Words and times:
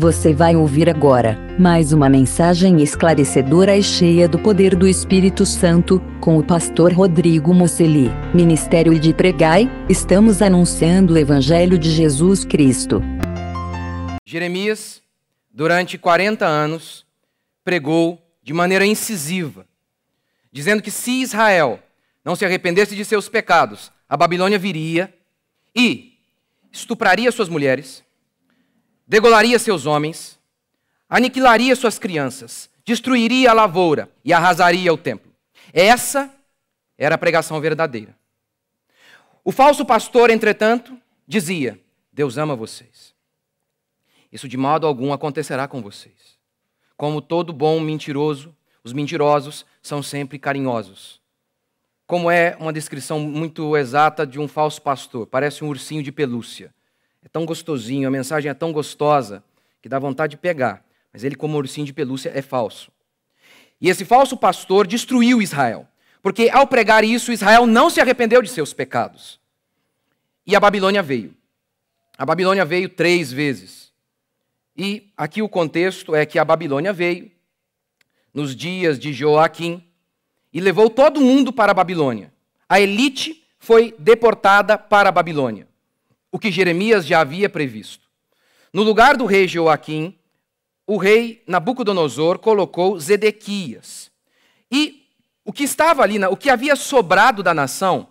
Você 0.00 0.32
vai 0.32 0.54
ouvir 0.54 0.88
agora 0.88 1.36
mais 1.58 1.92
uma 1.92 2.08
mensagem 2.08 2.80
esclarecedora 2.80 3.76
e 3.76 3.82
cheia 3.82 4.28
do 4.28 4.38
poder 4.38 4.76
do 4.76 4.86
Espírito 4.86 5.44
Santo, 5.44 6.00
com 6.20 6.38
o 6.38 6.46
pastor 6.46 6.92
Rodrigo 6.92 7.52
Moceli. 7.52 8.08
Ministério 8.32 8.96
de 8.96 9.12
Pregai, 9.12 9.68
estamos 9.88 10.40
anunciando 10.40 11.14
o 11.14 11.18
Evangelho 11.18 11.76
de 11.76 11.90
Jesus 11.90 12.44
Cristo. 12.44 13.02
Jeremias, 14.24 15.02
durante 15.50 15.98
40 15.98 16.46
anos, 16.46 17.04
pregou 17.64 18.24
de 18.40 18.52
maneira 18.52 18.86
incisiva, 18.86 19.66
dizendo 20.52 20.80
que 20.80 20.92
se 20.92 21.22
Israel 21.22 21.80
não 22.24 22.36
se 22.36 22.44
arrependesse 22.44 22.94
de 22.94 23.04
seus 23.04 23.28
pecados, 23.28 23.90
a 24.08 24.16
Babilônia 24.16 24.60
viria 24.60 25.12
e 25.74 26.12
estupraria 26.70 27.32
suas 27.32 27.48
mulheres 27.48 28.06
degolaria 29.08 29.58
seus 29.58 29.86
homens, 29.86 30.38
aniquilaria 31.08 31.74
suas 31.74 31.98
crianças, 31.98 32.68
destruiria 32.84 33.50
a 33.50 33.54
lavoura 33.54 34.12
e 34.22 34.34
arrasaria 34.34 34.92
o 34.92 34.98
templo. 34.98 35.32
Essa 35.72 36.30
era 36.98 37.14
a 37.14 37.18
pregação 37.18 37.58
verdadeira. 37.60 38.14
O 39.42 39.50
falso 39.50 39.86
pastor, 39.86 40.28
entretanto, 40.28 40.96
dizia: 41.26 41.80
Deus 42.12 42.36
ama 42.36 42.54
vocês. 42.54 43.14
Isso 44.30 44.46
de 44.46 44.58
modo 44.58 44.86
algum 44.86 45.10
acontecerá 45.12 45.66
com 45.66 45.80
vocês. 45.80 46.36
Como 46.94 47.22
todo 47.22 47.52
bom 47.52 47.80
mentiroso, 47.80 48.54
os 48.84 48.92
mentirosos 48.92 49.64
são 49.80 50.02
sempre 50.02 50.38
carinhosos. 50.38 51.18
Como 52.06 52.30
é 52.30 52.56
uma 52.58 52.72
descrição 52.72 53.20
muito 53.20 53.76
exata 53.76 54.26
de 54.26 54.38
um 54.38 54.48
falso 54.48 54.82
pastor, 54.82 55.26
parece 55.26 55.64
um 55.64 55.68
ursinho 55.68 56.02
de 56.02 56.12
pelúcia. 56.12 56.74
É 57.24 57.28
tão 57.28 57.44
gostosinho, 57.44 58.08
a 58.08 58.10
mensagem 58.10 58.50
é 58.50 58.54
tão 58.54 58.72
gostosa 58.72 59.42
que 59.82 59.88
dá 59.88 59.98
vontade 59.98 60.32
de 60.32 60.36
pegar. 60.36 60.84
Mas 61.12 61.24
ele, 61.24 61.34
como 61.34 61.56
ursinho 61.56 61.86
de 61.86 61.92
pelúcia, 61.92 62.30
é 62.34 62.42
falso. 62.42 62.90
E 63.80 63.88
esse 63.88 64.04
falso 64.04 64.36
pastor 64.36 64.86
destruiu 64.86 65.40
Israel. 65.42 65.86
Porque 66.22 66.50
ao 66.52 66.66
pregar 66.66 67.04
isso, 67.04 67.32
Israel 67.32 67.66
não 67.66 67.88
se 67.90 68.00
arrependeu 68.00 68.42
de 68.42 68.48
seus 68.48 68.72
pecados. 68.72 69.40
E 70.46 70.54
a 70.54 70.60
Babilônia 70.60 71.02
veio. 71.02 71.34
A 72.16 72.26
Babilônia 72.26 72.64
veio 72.64 72.88
três 72.88 73.32
vezes. 73.32 73.92
E 74.76 75.12
aqui 75.16 75.42
o 75.42 75.48
contexto 75.48 76.14
é 76.14 76.26
que 76.26 76.38
a 76.38 76.44
Babilônia 76.44 76.92
veio 76.92 77.30
nos 78.32 78.54
dias 78.54 78.98
de 78.98 79.12
Joaquim 79.12 79.84
e 80.52 80.60
levou 80.60 80.88
todo 80.90 81.20
mundo 81.20 81.52
para 81.52 81.72
a 81.72 81.74
Babilônia. 81.74 82.32
A 82.68 82.80
elite 82.80 83.44
foi 83.58 83.94
deportada 83.98 84.76
para 84.78 85.08
a 85.08 85.12
Babilônia 85.12 85.68
o 86.30 86.38
que 86.38 86.50
Jeremias 86.50 87.06
já 87.06 87.20
havia 87.20 87.48
previsto. 87.48 88.08
No 88.72 88.82
lugar 88.82 89.16
do 89.16 89.24
rei 89.24 89.48
Joaquim, 89.48 90.18
o 90.86 90.96
rei 90.96 91.42
Nabucodonosor 91.46 92.38
colocou 92.38 92.98
Zedequias. 92.98 94.10
E 94.70 95.06
o 95.44 95.52
que 95.52 95.64
estava 95.64 96.02
ali, 96.02 96.22
o 96.26 96.36
que 96.36 96.50
havia 96.50 96.76
sobrado 96.76 97.42
da 97.42 97.54
nação, 97.54 98.08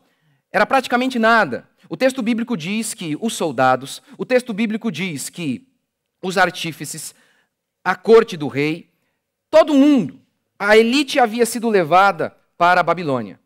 era 0.52 0.66
praticamente 0.66 1.20
nada. 1.20 1.70
O 1.90 1.96
texto 1.96 2.22
bíblico 2.22 2.58
diz 2.58 2.94
que 2.94 3.18
os 3.22 3.34
soldados, 3.34 4.02
o 4.18 4.26
texto 4.26 4.54
bíblico 4.54 4.92
diz 4.92 5.30
que 5.30 5.68
os 6.22 6.38
artífices, 6.38 7.14
a 7.84 7.96
corte 7.96 8.36
do 8.36 8.48
rei, 8.48 8.92
todo 9.50 9.74
mundo, 9.74 10.20
a 10.60 10.76
elite 10.76 11.20
havia 11.20 11.46
sido 11.46 11.70
levada 11.70 12.36
para 12.58 12.82
a 12.82 12.84
Babilônia. 12.84 13.40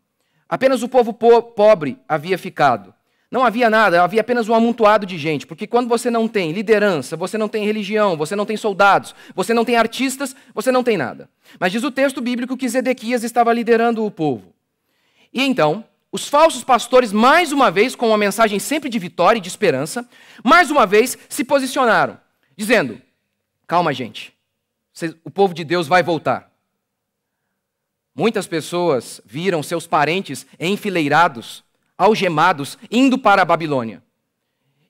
Apenas 0.48 0.82
o 0.82 0.88
povo 0.88 1.12
po 1.12 1.42
pobre 1.42 1.98
havia 2.08 2.36
ficado. 2.36 2.94
Não 3.32 3.42
havia 3.42 3.70
nada, 3.70 4.02
havia 4.02 4.20
apenas 4.20 4.46
um 4.46 4.52
amontoado 4.52 5.06
de 5.06 5.16
gente, 5.16 5.46
porque 5.46 5.66
quando 5.66 5.88
você 5.88 6.10
não 6.10 6.28
tem 6.28 6.52
liderança, 6.52 7.16
você 7.16 7.38
não 7.38 7.48
tem 7.48 7.64
religião, 7.64 8.14
você 8.14 8.36
não 8.36 8.44
tem 8.44 8.58
soldados, 8.58 9.14
você 9.34 9.54
não 9.54 9.64
tem 9.64 9.74
artistas, 9.74 10.36
você 10.54 10.70
não 10.70 10.84
tem 10.84 10.98
nada. 10.98 11.30
Mas 11.58 11.72
diz 11.72 11.82
o 11.82 11.90
texto 11.90 12.20
bíblico 12.20 12.58
que 12.58 12.68
Zedequias 12.68 13.24
estava 13.24 13.50
liderando 13.50 14.04
o 14.04 14.10
povo. 14.10 14.52
E 15.32 15.42
então, 15.42 15.82
os 16.12 16.28
falsos 16.28 16.62
pastores, 16.62 17.10
mais 17.10 17.52
uma 17.52 17.70
vez, 17.70 17.96
com 17.96 18.08
uma 18.08 18.18
mensagem 18.18 18.58
sempre 18.58 18.90
de 18.90 18.98
vitória 18.98 19.38
e 19.38 19.42
de 19.42 19.48
esperança, 19.48 20.06
mais 20.44 20.70
uma 20.70 20.84
vez 20.84 21.16
se 21.26 21.42
posicionaram, 21.42 22.20
dizendo: 22.54 23.00
calma, 23.66 23.94
gente, 23.94 24.34
o 25.24 25.30
povo 25.30 25.54
de 25.54 25.64
Deus 25.64 25.88
vai 25.88 26.02
voltar. 26.02 26.52
Muitas 28.14 28.46
pessoas 28.46 29.22
viram 29.24 29.62
seus 29.62 29.86
parentes 29.86 30.46
enfileirados 30.60 31.64
algemados, 32.02 32.76
indo 32.90 33.18
para 33.18 33.42
a 33.42 33.44
Babilônia. 33.44 34.02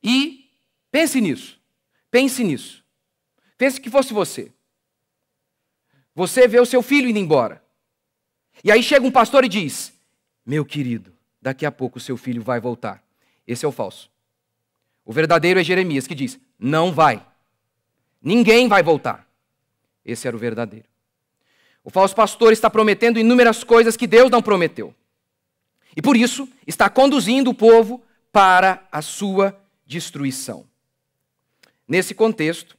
E 0.03 0.51
pense 0.91 1.21
nisso. 1.21 1.61
Pense 2.11 2.43
nisso. 2.43 2.85
Pense 3.57 3.81
que 3.81 3.91
fosse 3.91 4.13
você. 4.13 4.51
Você 6.15 6.49
vê 6.49 6.61
o 6.61 6.67
seu 6.67 6.83
filho 6.83 7.09
indo 7.09 7.19
embora. 7.19 7.63
E 8.65 8.71
aí 8.71 8.83
chega 8.83 9.07
um 9.07 9.11
pastor 9.11 9.45
e 9.45 9.49
diz: 9.49 9.93
Meu 10.45 10.65
querido, 10.65 11.13
daqui 11.41 11.65
a 11.65 11.73
pouco 11.73 11.99
o 11.99 12.01
seu 12.01 12.17
filho 12.17 12.43
vai 12.43 12.61
voltar. 12.61 13.03
Esse 13.47 13.65
é 13.65 13.69
o 13.69 13.73
falso. 13.73 14.11
O 15.05 15.13
verdadeiro 15.13 15.61
é 15.61 15.65
Jeremias 15.65 16.07
que 16.07 16.15
diz: 16.15 16.39
Não 16.59 16.93
vai. 16.93 17.25
Ninguém 18.21 18.69
vai 18.69 18.83
voltar. 18.83 19.27
Esse 20.05 20.27
era 20.27 20.37
o 20.37 20.41
verdadeiro. 20.41 20.87
O 21.85 21.91
falso 21.91 22.15
pastor 22.15 22.53
está 22.53 22.71
prometendo 22.71 23.19
inúmeras 23.19 23.65
coisas 23.65 23.97
que 23.97 24.07
Deus 24.07 24.31
não 24.31 24.43
prometeu. 24.43 24.95
E 25.97 26.03
por 26.03 26.17
isso 26.17 26.49
está 26.67 26.89
conduzindo 26.89 27.51
o 27.51 27.55
povo 27.55 28.03
para 28.31 28.87
a 28.91 29.03
sua 29.03 29.59
destruição. 29.87 30.67
Nesse 31.87 32.15
contexto 32.15 32.77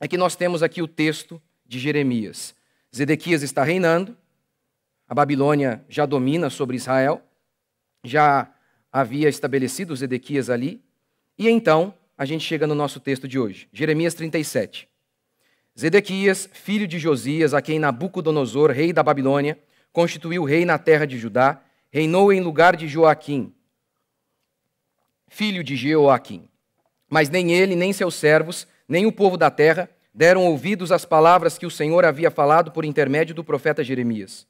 é 0.00 0.08
que 0.08 0.16
nós 0.16 0.34
temos 0.34 0.62
aqui 0.62 0.82
o 0.82 0.88
texto 0.88 1.40
de 1.66 1.78
Jeremias. 1.78 2.54
Zedequias 2.94 3.42
está 3.42 3.62
reinando, 3.62 4.16
a 5.08 5.14
Babilônia 5.14 5.84
já 5.88 6.04
domina 6.04 6.50
sobre 6.50 6.76
Israel, 6.76 7.22
já 8.02 8.52
havia 8.92 9.28
estabelecido 9.28 9.94
Zedequias 9.94 10.50
ali, 10.50 10.82
e 11.38 11.48
então 11.48 11.94
a 12.16 12.24
gente 12.24 12.44
chega 12.44 12.66
no 12.66 12.74
nosso 12.74 12.98
texto 12.98 13.28
de 13.28 13.38
hoje, 13.38 13.68
Jeremias 13.72 14.14
37. 14.14 14.88
Zedequias, 15.78 16.48
filho 16.52 16.88
de 16.88 16.98
Josias, 16.98 17.54
a 17.54 17.62
quem 17.62 17.78
Nabucodonosor, 17.78 18.72
rei 18.72 18.92
da 18.92 19.02
Babilônia, 19.02 19.56
constituiu 19.92 20.42
rei 20.42 20.64
na 20.64 20.76
terra 20.76 21.06
de 21.06 21.16
Judá, 21.16 21.62
reinou 21.90 22.32
em 22.32 22.40
lugar 22.40 22.76
de 22.76 22.86
Joaquim, 22.86 23.52
filho 25.28 25.62
de 25.62 25.76
Jeoaquim. 25.76 26.48
Mas 27.08 27.28
nem 27.28 27.52
ele, 27.52 27.74
nem 27.74 27.92
seus 27.92 28.14
servos, 28.14 28.66
nem 28.86 29.06
o 29.06 29.12
povo 29.12 29.36
da 29.36 29.50
terra 29.50 29.88
deram 30.12 30.44
ouvidos 30.46 30.90
às 30.90 31.04
palavras 31.04 31.56
que 31.56 31.66
o 31.66 31.70
Senhor 31.70 32.04
havia 32.04 32.30
falado 32.30 32.72
por 32.72 32.84
intermédio 32.84 33.34
do 33.34 33.44
profeta 33.44 33.84
Jeremias. 33.84 34.46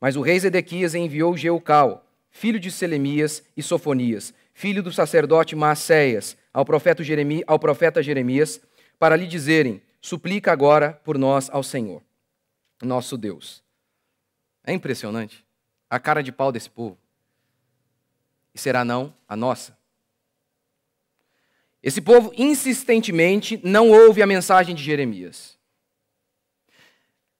Mas 0.00 0.16
o 0.16 0.22
rei 0.22 0.40
Zedequias 0.40 0.94
enviou 0.94 1.36
Jeucal, 1.36 2.06
filho 2.30 2.58
de 2.58 2.70
Selemias 2.70 3.42
e 3.56 3.62
Sofonias, 3.62 4.32
filho 4.54 4.82
do 4.82 4.92
sacerdote 4.92 5.54
Maacéias, 5.54 6.36
ao 6.52 6.64
profeta, 6.64 7.04
Jeremias, 7.04 7.44
ao 7.46 7.58
profeta 7.58 8.02
Jeremias, 8.02 8.60
para 8.98 9.14
lhe 9.14 9.26
dizerem: 9.26 9.82
Suplica 10.00 10.52
agora 10.52 10.98
por 11.04 11.18
nós 11.18 11.50
ao 11.50 11.62
Senhor, 11.62 12.02
nosso 12.82 13.16
Deus. 13.16 13.62
É 14.64 14.72
impressionante 14.72 15.44
a 15.90 15.98
cara 15.98 16.22
de 16.22 16.30
pau 16.30 16.52
desse 16.52 16.70
povo. 16.70 16.96
E 18.54 18.58
será 18.58 18.84
não 18.84 19.12
a 19.28 19.36
nossa. 19.36 19.76
Esse 21.82 22.00
povo 22.00 22.32
insistentemente 22.36 23.60
não 23.64 23.90
ouve 23.90 24.22
a 24.22 24.26
mensagem 24.26 24.74
de 24.74 24.82
Jeremias. 24.82 25.58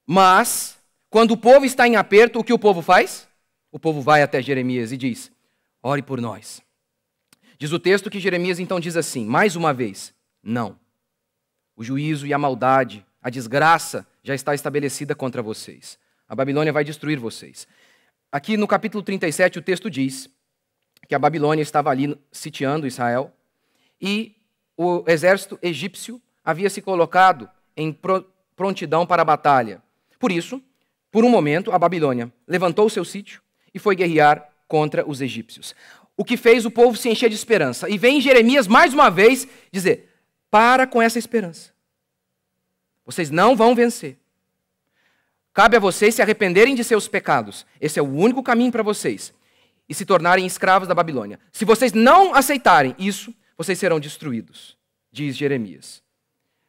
Mas, 0.07 0.79
quando 1.09 1.33
o 1.33 1.37
povo 1.37 1.65
está 1.65 1.87
em 1.87 1.95
aperto, 1.95 2.41
o 2.41 2.45
que 2.45 2.53
o 2.53 2.59
povo 2.59 2.83
faz? 2.83 3.29
O 3.71 3.79
povo 3.79 4.01
vai 4.01 4.23
até 4.23 4.43
Jeremias 4.43 4.91
e 4.91 4.97
diz: 4.97 5.31
Ore 5.83 6.03
por 6.03 6.21
nós. 6.21 6.61
Diz 7.59 7.73
o 7.73 7.79
texto 7.79 8.11
que 8.11 8.19
Jeremias 8.19 8.59
então 8.59 8.81
diz 8.81 8.97
assim, 8.97 9.25
mais 9.25 9.55
uma 9.55 9.73
vez: 9.73 10.15
Não. 10.43 10.79
O 11.77 11.85
juízo 11.85 12.27
e 12.27 12.33
a 12.33 12.39
maldade, 12.39 13.07
a 13.23 13.31
desgraça 13.31 14.07
já 14.23 14.35
está 14.35 14.55
estabelecida 14.55 15.15
contra 15.15 15.43
vocês. 15.43 15.99
A 16.29 16.35
Babilônia 16.35 16.73
vai 16.73 16.85
destruir 16.85 17.19
vocês. 17.19 17.67
Aqui 18.33 18.57
no 18.57 18.69
capítulo 18.69 19.03
37, 19.03 19.59
o 19.59 19.63
texto 19.63 19.91
diz 19.91 20.31
que 21.09 21.17
a 21.17 21.19
Babilônia 21.19 21.63
estava 21.63 21.91
ali 21.91 22.17
sitiando 22.31 22.87
Israel 22.87 23.33
e 24.01 24.37
o 24.77 25.03
exército 25.09 25.59
egípcio 25.61 26.23
havia 26.45 26.71
se 26.71 26.81
colocado 26.81 27.51
em 27.77 27.93
prontidão 28.55 29.05
para 29.05 29.23
a 29.23 29.25
batalha. 29.25 29.83
Por 30.17 30.31
isso, 30.31 30.63
por 31.11 31.25
um 31.25 31.29
momento, 31.29 31.73
a 31.73 31.79
Babilônia 31.79 32.33
levantou 32.47 32.87
o 32.87 32.91
seu 32.91 33.05
sítio 33.05 33.43
e 33.75 33.81
foi 33.81 33.97
guerrear 33.97 34.49
contra 34.69 35.05
os 35.05 35.21
egípcios. 35.21 35.75
O 36.17 36.25
que 36.25 36.37
fez 36.37 36.65
o 36.65 36.71
povo 36.71 36.97
se 36.97 37.09
encher 37.09 37.31
de 37.31 37.35
esperança. 37.35 37.89
E 37.89 37.99
vem 37.99 38.21
Jeremias 38.21 38.69
mais 38.69 38.95
uma 38.95 39.11
vez 39.11 39.49
dizer: 39.73 40.09
para 40.49 40.87
com 40.87 41.03
essa 41.03 41.19
esperança. 41.19 41.73
Vocês 43.05 43.29
não 43.29 43.57
vão 43.57 43.75
vencer. 43.75 44.20
Cabe 45.53 45.77
a 45.77 45.81
vocês 45.81 46.15
se 46.15 46.23
arrependerem 46.23 46.75
de 46.75 46.85
seus 46.85 47.09
pecados. 47.09 47.67
Esse 47.81 47.99
é 47.99 48.03
o 48.03 48.11
único 48.11 48.43
caminho 48.43 48.71
para 48.71 48.83
vocês. 48.83 49.33
E 49.89 49.95
se 49.95 50.05
tornarem 50.05 50.47
escravos 50.47 50.87
da 50.87 50.95
Babilônia. 50.95 51.41
Se 51.51 51.65
vocês 51.65 51.93
não 51.93 52.35
aceitarem 52.35 52.95
isso, 52.99 53.35
vocês 53.57 53.79
serão 53.79 53.99
destruídos, 53.99 54.77
diz 55.13 55.37
Jeremias. 55.37 56.03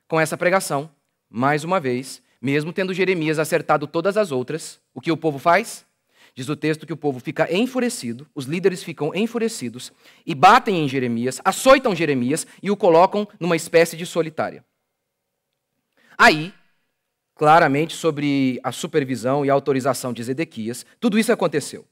Com 0.08 0.20
essa 0.20 0.36
pregação, 0.36 0.90
mais 1.30 1.64
uma 1.64 1.80
vez, 1.80 2.22
mesmo 2.42 2.74
tendo 2.74 2.94
Jeremias 2.94 3.40
acertado 3.40 3.86
todas 3.86 4.18
as 4.18 4.32
outras, 4.32 4.82
o 4.94 5.00
que 5.00 5.12
o 5.12 5.16
povo 5.16 5.38
faz? 5.38 5.86
Diz 6.34 6.50
o 6.50 6.56
texto 6.56 6.86
que 6.86 6.94
o 6.94 6.98
povo 6.98 7.20
fica 7.20 7.54
enfurecido, 7.54 8.28
os 8.34 8.46
líderes 8.46 8.84
ficam 8.84 9.14
enfurecidos 9.14 9.94
e 10.26 10.34
batem 10.34 10.84
em 10.84 10.90
Jeremias, 10.90 11.40
açoitam 11.46 11.96
Jeremias 11.96 12.48
e 12.64 12.72
o 12.72 12.78
colocam 12.78 13.28
numa 13.40 13.56
espécie 13.56 13.96
de 13.96 14.06
solitária. 14.06 14.66
Aí, 16.18 16.54
claramente 17.42 17.96
sobre 17.96 18.60
a 18.64 18.72
supervisão 18.72 19.44
e 19.44 19.50
autorização 19.50 20.14
de 20.14 20.22
Zedequias, 20.22 20.86
tudo 21.00 21.18
isso 21.18 21.34
aconteceu. 21.34 21.88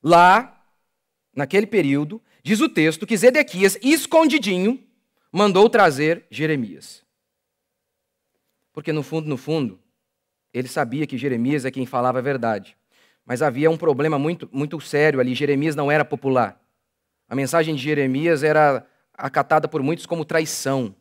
Lá, 0.00 0.64
naquele 1.34 1.66
período, 1.66 2.22
diz 2.40 2.60
o 2.60 2.68
texto 2.68 3.04
que 3.04 3.16
Zedequias, 3.16 3.76
escondidinho, 3.82 4.80
mandou 5.32 5.68
trazer 5.68 6.24
Jeremias. 6.30 7.02
Porque 8.72 8.92
no 8.92 9.02
fundo, 9.02 9.28
no 9.28 9.36
fundo, 9.36 9.80
ele 10.52 10.68
sabia 10.68 11.04
que 11.04 11.18
Jeremias 11.18 11.64
é 11.64 11.70
quem 11.72 11.84
falava 11.84 12.20
a 12.20 12.22
verdade. 12.22 12.76
Mas 13.26 13.42
havia 13.42 13.68
um 13.68 13.76
problema 13.76 14.20
muito, 14.20 14.48
muito 14.52 14.80
sério 14.80 15.18
ali. 15.18 15.34
Jeremias 15.34 15.74
não 15.74 15.90
era 15.90 16.04
popular. 16.04 16.62
A 17.28 17.34
mensagem 17.34 17.74
de 17.74 17.82
Jeremias 17.82 18.44
era 18.44 18.86
acatada 19.14 19.66
por 19.66 19.82
muitos 19.82 20.06
como 20.06 20.24
traição. 20.24 20.94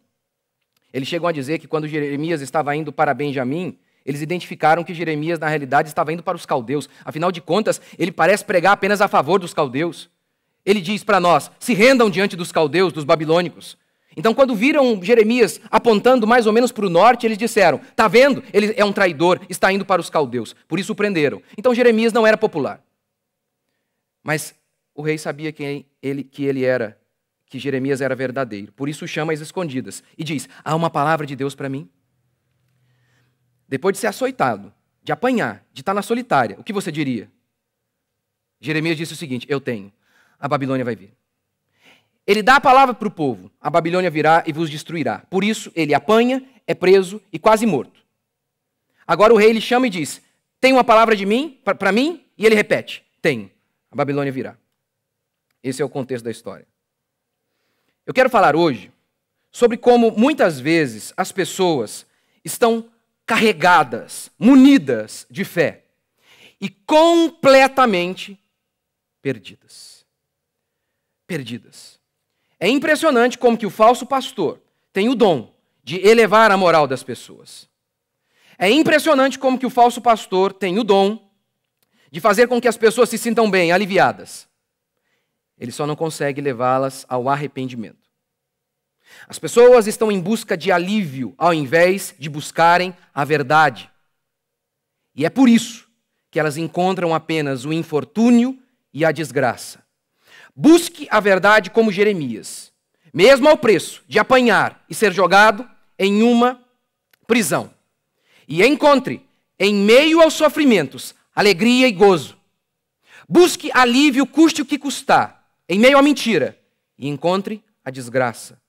Eles 0.93 1.07
chegam 1.07 1.27
a 1.27 1.31
dizer 1.31 1.57
que 1.57 1.67
quando 1.67 1.87
Jeremias 1.87 2.39
estava 2.39 2.75
indo 2.75 2.93
para 2.93 3.13
Benjamim, 3.13 3.77
eles 4.05 4.21
identificaram 4.21 4.83
que 4.83 4.93
Jeremias, 4.93 5.39
na 5.39 5.47
realidade, 5.47 5.87
estava 5.87 6.13
indo 6.13 6.21
para 6.21 6.35
os 6.35 6.45
caldeus. 6.45 6.87
Afinal 7.03 7.31
de 7.31 7.41
contas, 7.41 7.81
ele 7.97 8.11
parece 8.11 8.45
pregar 8.45 8.73
apenas 8.73 9.01
a 9.01 9.07
favor 9.07 9.39
dos 9.39 9.53
caldeus. 9.53 10.09
Ele 10.65 10.79
diz 10.79 11.03
para 11.03 11.19
nós: 11.19 11.49
se 11.59 11.73
rendam 11.73 12.09
diante 12.09 12.35
dos 12.35 12.51
caldeus, 12.51 12.93
dos 12.93 13.03
babilônicos. 13.03 13.77
Então, 14.15 14.33
quando 14.33 14.55
viram 14.55 15.01
Jeremias 15.01 15.59
apontando 15.71 16.27
mais 16.27 16.45
ou 16.45 16.53
menos 16.53 16.71
para 16.71 16.85
o 16.85 16.89
norte, 16.89 17.25
eles 17.25 17.37
disseram: 17.37 17.79
Está 17.79 18.07
vendo? 18.07 18.43
Ele 18.53 18.73
é 18.77 18.85
um 18.85 18.93
traidor, 18.93 19.41
está 19.49 19.71
indo 19.71 19.85
para 19.85 20.01
os 20.01 20.09
caldeus. 20.09 20.55
Por 20.67 20.79
isso 20.79 20.93
o 20.93 20.95
prenderam. 20.95 21.41
Então, 21.57 21.73
Jeremias 21.73 22.13
não 22.13 22.27
era 22.27 22.37
popular. 22.37 22.83
Mas 24.21 24.53
o 24.93 25.01
rei 25.01 25.17
sabia 25.17 25.51
que 25.51 25.85
ele, 26.01 26.23
que 26.23 26.45
ele 26.45 26.63
era, 26.63 26.97
que 27.53 27.59
Jeremias 27.59 28.01
era 28.01 28.15
verdadeiro. 28.15 28.71
Por 28.71 28.89
isso 28.89 29.07
chama 29.07 29.31
as 29.31 29.39
escondidas 29.39 30.03
e 30.17 30.23
diz: 30.23 30.49
Há 30.65 30.75
uma 30.75 30.89
palavra 30.89 31.23
de 31.23 31.35
Deus 31.35 31.53
para 31.53 31.69
mim? 31.69 31.87
Depois 33.69 33.93
de 33.93 33.99
ser 33.99 34.07
açoitado, 34.07 34.73
de 35.03 35.11
apanhar, 35.11 35.63
de 35.71 35.81
estar 35.81 35.93
na 35.93 36.01
solitária, 36.01 36.59
o 36.59 36.63
que 36.63 36.73
você 36.73 36.91
diria? 36.91 37.31
Jeremias 38.59 38.97
disse 38.97 39.13
o 39.13 39.15
seguinte: 39.15 39.45
Eu 39.47 39.61
tenho. 39.61 39.93
A 40.39 40.47
Babilônia 40.47 40.83
vai 40.83 40.95
vir. 40.95 41.13
Ele 42.25 42.41
dá 42.41 42.55
a 42.55 42.59
palavra 42.59 42.95
para 42.95 43.07
o 43.07 43.11
povo: 43.11 43.51
a 43.61 43.69
Babilônia 43.69 44.09
virá 44.09 44.43
e 44.47 44.51
vos 44.51 44.67
destruirá. 44.67 45.19
Por 45.29 45.43
isso, 45.43 45.71
ele 45.75 45.93
apanha, 45.93 46.43
é 46.65 46.73
preso 46.73 47.21
e 47.31 47.37
quase 47.37 47.67
morto. 47.67 48.03
Agora 49.05 49.31
o 49.31 49.37
rei 49.37 49.53
lhe 49.53 49.61
chama 49.61 49.85
e 49.85 49.91
diz: 49.91 50.23
Tem 50.59 50.73
uma 50.73 50.83
palavra 50.83 51.15
de 51.15 51.23
mim, 51.23 51.61
para 51.63 51.91
mim? 51.91 52.25
E 52.35 52.47
ele 52.47 52.55
repete: 52.55 53.05
Tenho. 53.21 53.51
A 53.91 53.95
Babilônia 53.95 54.31
virá. 54.31 54.57
Esse 55.61 55.83
é 55.83 55.85
o 55.85 55.89
contexto 55.89 56.25
da 56.25 56.31
história. 56.31 56.72
Eu 58.05 58.13
quero 58.13 58.29
falar 58.29 58.55
hoje 58.55 58.91
sobre 59.51 59.77
como 59.77 60.11
muitas 60.11 60.59
vezes 60.59 61.13
as 61.15 61.31
pessoas 61.31 62.05
estão 62.43 62.89
carregadas, 63.25 64.29
munidas 64.37 65.25
de 65.29 65.45
fé 65.45 65.83
e 66.59 66.69
completamente 66.69 68.37
perdidas. 69.21 70.05
Perdidas. 71.25 71.99
É 72.59 72.67
impressionante 72.67 73.37
como 73.37 73.57
que 73.57 73.65
o 73.65 73.69
falso 73.69 74.05
pastor 74.05 74.59
tem 74.91 75.07
o 75.07 75.15
dom 75.15 75.53
de 75.83 76.05
elevar 76.05 76.51
a 76.51 76.57
moral 76.57 76.87
das 76.87 77.03
pessoas. 77.03 77.69
É 78.57 78.69
impressionante 78.69 79.39
como 79.39 79.57
que 79.57 79.65
o 79.65 79.69
falso 79.69 80.01
pastor 80.01 80.53
tem 80.53 80.77
o 80.77 80.83
dom 80.83 81.29
de 82.11 82.19
fazer 82.19 82.47
com 82.47 82.61
que 82.61 82.67
as 82.67 82.77
pessoas 82.77 83.09
se 83.09 83.17
sintam 83.17 83.49
bem, 83.49 83.71
aliviadas. 83.71 84.47
Ele 85.63 85.71
só 85.71 85.87
não 85.87 85.95
consegue 85.95 86.41
levá-las 86.41 87.05
ao 87.07 87.29
arrependimento. 87.29 88.09
As 89.29 89.39
pessoas 89.39 89.87
estão 89.87 90.11
em 90.11 90.19
busca 90.19 90.57
de 90.57 90.73
alívio 90.73 91.33
ao 91.37 91.53
invés 91.53 92.13
de 92.19 92.29
buscarem 92.29 92.93
a 93.13 93.23
verdade. 93.23 93.89
E 95.15 95.25
é 95.25 95.29
por 95.29 95.47
isso 95.47 95.87
que 96.29 96.37
elas 96.37 96.57
encontram 96.57 97.15
apenas 97.15 97.63
o 97.63 97.71
infortúnio 97.71 98.59
e 98.93 99.05
a 99.05 99.11
desgraça. 99.13 99.81
Busque 100.53 101.07
a 101.09 101.21
verdade 101.21 101.69
como 101.69 101.93
Jeremias, 101.93 102.73
mesmo 103.13 103.47
ao 103.47 103.55
preço 103.55 104.03
de 104.05 104.19
apanhar 104.19 104.83
e 104.89 104.93
ser 104.93 105.13
jogado 105.13 105.65
em 105.97 106.23
uma 106.23 106.61
prisão. 107.25 107.73
E 108.49 108.61
encontre, 108.65 109.25
em 109.57 109.73
meio 109.73 110.21
aos 110.21 110.33
sofrimentos, 110.33 111.15
alegria 111.33 111.87
e 111.87 111.93
gozo. 111.93 112.37
Busque 113.29 113.71
alívio, 113.73 114.27
custe 114.27 114.61
o 114.61 114.65
que 114.65 114.77
custar, 114.77 115.42
em 115.67 115.79
meio 115.79 115.97
à 115.97 116.01
mentira, 116.01 116.59
e 116.97 117.07
encontre 117.07 117.63
a 117.83 117.89
desgraça. 117.89 118.61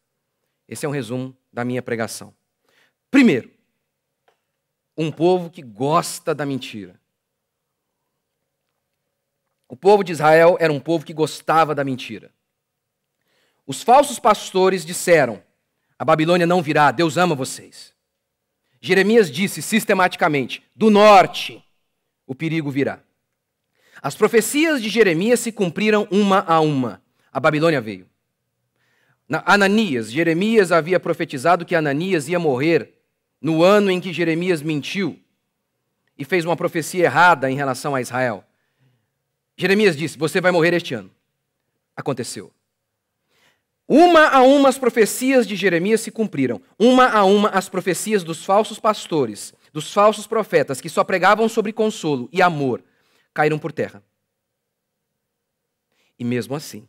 Esse 0.68 0.86
é 0.86 0.88
um 0.88 0.92
resumo 0.92 1.36
da 1.52 1.64
minha 1.64 1.82
pregação. 1.82 2.34
Primeiro, 3.10 3.50
um 4.96 5.10
povo 5.10 5.50
que 5.50 5.62
gosta 5.62 6.34
da 6.34 6.46
mentira. 6.46 6.98
O 9.68 9.76
povo 9.76 10.04
de 10.04 10.12
Israel 10.12 10.56
era 10.60 10.72
um 10.72 10.80
povo 10.80 11.04
que 11.04 11.12
gostava 11.12 11.74
da 11.74 11.84
mentira. 11.84 12.32
Os 13.66 13.82
falsos 13.82 14.18
pastores 14.18 14.84
disseram: 14.84 15.42
A 15.98 16.04
Babilônia 16.04 16.46
não 16.46 16.62
virá, 16.62 16.90
Deus 16.90 17.16
ama 17.16 17.34
vocês. 17.34 17.94
Jeremias 18.80 19.30
disse 19.30 19.62
sistematicamente: 19.62 20.62
Do 20.76 20.90
norte 20.90 21.64
o 22.26 22.34
perigo 22.34 22.70
virá. 22.70 23.02
As 24.04 24.14
profecias 24.14 24.82
de 24.82 24.90
Jeremias 24.90 25.40
se 25.40 25.50
cumpriram 25.50 26.06
uma 26.10 26.44
a 26.46 26.60
uma. 26.60 27.02
A 27.32 27.40
Babilônia 27.40 27.80
veio. 27.80 28.06
Na 29.26 29.42
Ananias, 29.46 30.12
Jeremias 30.12 30.70
havia 30.70 31.00
profetizado 31.00 31.64
que 31.64 31.74
Ananias 31.74 32.28
ia 32.28 32.38
morrer 32.38 32.98
no 33.40 33.62
ano 33.62 33.90
em 33.90 34.02
que 34.02 34.12
Jeremias 34.12 34.60
mentiu 34.60 35.18
e 36.18 36.24
fez 36.24 36.44
uma 36.44 36.54
profecia 36.54 37.04
errada 37.04 37.50
em 37.50 37.56
relação 37.56 37.94
a 37.94 38.00
Israel. 38.02 38.44
Jeremias 39.56 39.96
disse: 39.96 40.18
Você 40.18 40.38
vai 40.38 40.52
morrer 40.52 40.74
este 40.74 40.92
ano. 40.92 41.10
Aconteceu. 41.96 42.52
Uma 43.88 44.28
a 44.28 44.42
uma 44.42 44.68
as 44.68 44.76
profecias 44.76 45.46
de 45.46 45.56
Jeremias 45.56 46.02
se 46.02 46.10
cumpriram. 46.10 46.60
Uma 46.78 47.08
a 47.08 47.24
uma 47.24 47.48
as 47.48 47.70
profecias 47.70 48.22
dos 48.22 48.44
falsos 48.44 48.78
pastores, 48.78 49.54
dos 49.72 49.94
falsos 49.94 50.26
profetas 50.26 50.78
que 50.78 50.90
só 50.90 51.02
pregavam 51.02 51.48
sobre 51.48 51.72
consolo 51.72 52.28
e 52.30 52.42
amor, 52.42 52.84
caíram 53.34 53.58
por 53.58 53.72
terra. 53.72 54.02
E 56.18 56.24
mesmo 56.24 56.54
assim, 56.54 56.86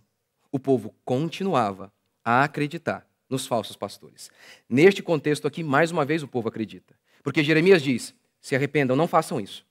o 0.52 0.60
povo 0.60 0.96
continuava 1.04 1.92
a 2.24 2.44
acreditar 2.44 3.06
nos 3.30 3.48
falsos 3.48 3.76
pastores. 3.76 4.32
Neste 4.70 5.02
contexto 5.02 5.48
aqui, 5.48 5.64
mais 5.64 5.92
uma 5.92 6.06
vez 6.06 6.24
o 6.24 6.28
povo 6.28 6.48
acredita. 6.48 6.96
Porque 7.24 7.44
Jeremias 7.44 7.82
diz: 7.82 8.14
se 8.40 8.56
arrependam, 8.56 8.96
não 8.96 9.08
façam 9.08 9.42
isso. 9.42 9.66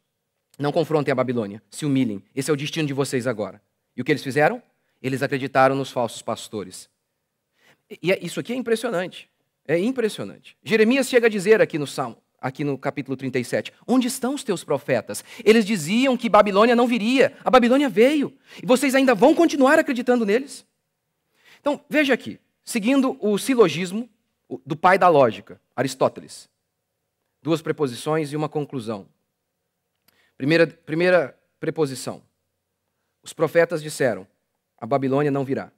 Não 0.59 0.73
confrontem 0.73 1.13
a 1.13 1.15
Babilônia, 1.15 1.63
se 1.71 1.87
humilhem. 1.87 2.23
Esse 2.35 2.51
é 2.51 2.53
o 2.53 2.57
destino 2.57 2.87
de 2.87 2.93
vocês 2.93 3.27
agora. 3.27 3.63
E 3.97 4.03
o 4.03 4.05
que 4.05 4.13
eles 4.13 4.23
fizeram? 4.23 4.63
Eles 5.01 5.23
acreditaram 5.23 5.75
nos 5.75 5.91
falsos 5.91 6.23
pastores. 6.23 6.89
E 8.03 8.13
é, 8.13 8.19
isso 8.25 8.41
aqui 8.41 8.53
é 8.53 8.57
impressionante. 8.57 9.31
É 9.67 9.79
impressionante. 9.79 10.57
Jeremias 10.63 11.09
chega 11.09 11.27
a 11.27 11.31
dizer 11.31 11.61
aqui 11.61 11.79
no 11.79 11.87
Salmo, 11.87 12.23
aqui 12.45 12.63
no 12.63 12.77
capítulo 12.77 13.17
37, 13.17 13.73
onde 13.87 14.07
estão 14.07 14.35
os 14.35 14.45
teus 14.45 14.63
profetas? 14.63 15.25
Eles 15.43 15.65
diziam 15.65 16.15
que 16.15 16.29
Babilônia 16.29 16.77
não 16.77 16.87
viria. 16.87 17.35
A 17.43 17.51
Babilônia 17.51 17.89
veio. 17.89 18.37
E 18.63 18.67
vocês 18.67 18.95
ainda 18.95 19.15
vão 19.15 19.35
continuar 19.35 19.79
acreditando 19.79 20.27
neles? 20.27 20.67
Então, 21.59 21.83
veja 21.89 22.13
aqui, 22.13 22.39
seguindo 22.63 23.17
o 23.19 23.39
silogismo 23.39 24.11
do 24.67 24.77
pai 24.77 24.99
da 24.99 25.09
lógica, 25.09 25.59
Aristóteles. 25.75 26.47
Duas 27.43 27.63
preposições 27.63 28.31
e 28.31 28.37
uma 28.37 28.49
conclusão. 28.49 29.09
Primeira, 30.37 30.67
primeira 30.67 31.39
preposição. 31.59 32.23
Os 33.23 33.33
profetas 33.33 33.83
disseram: 33.83 34.27
a 34.77 34.85
Babilônia 34.85 35.31
não 35.31 35.47
virá. 35.47 35.73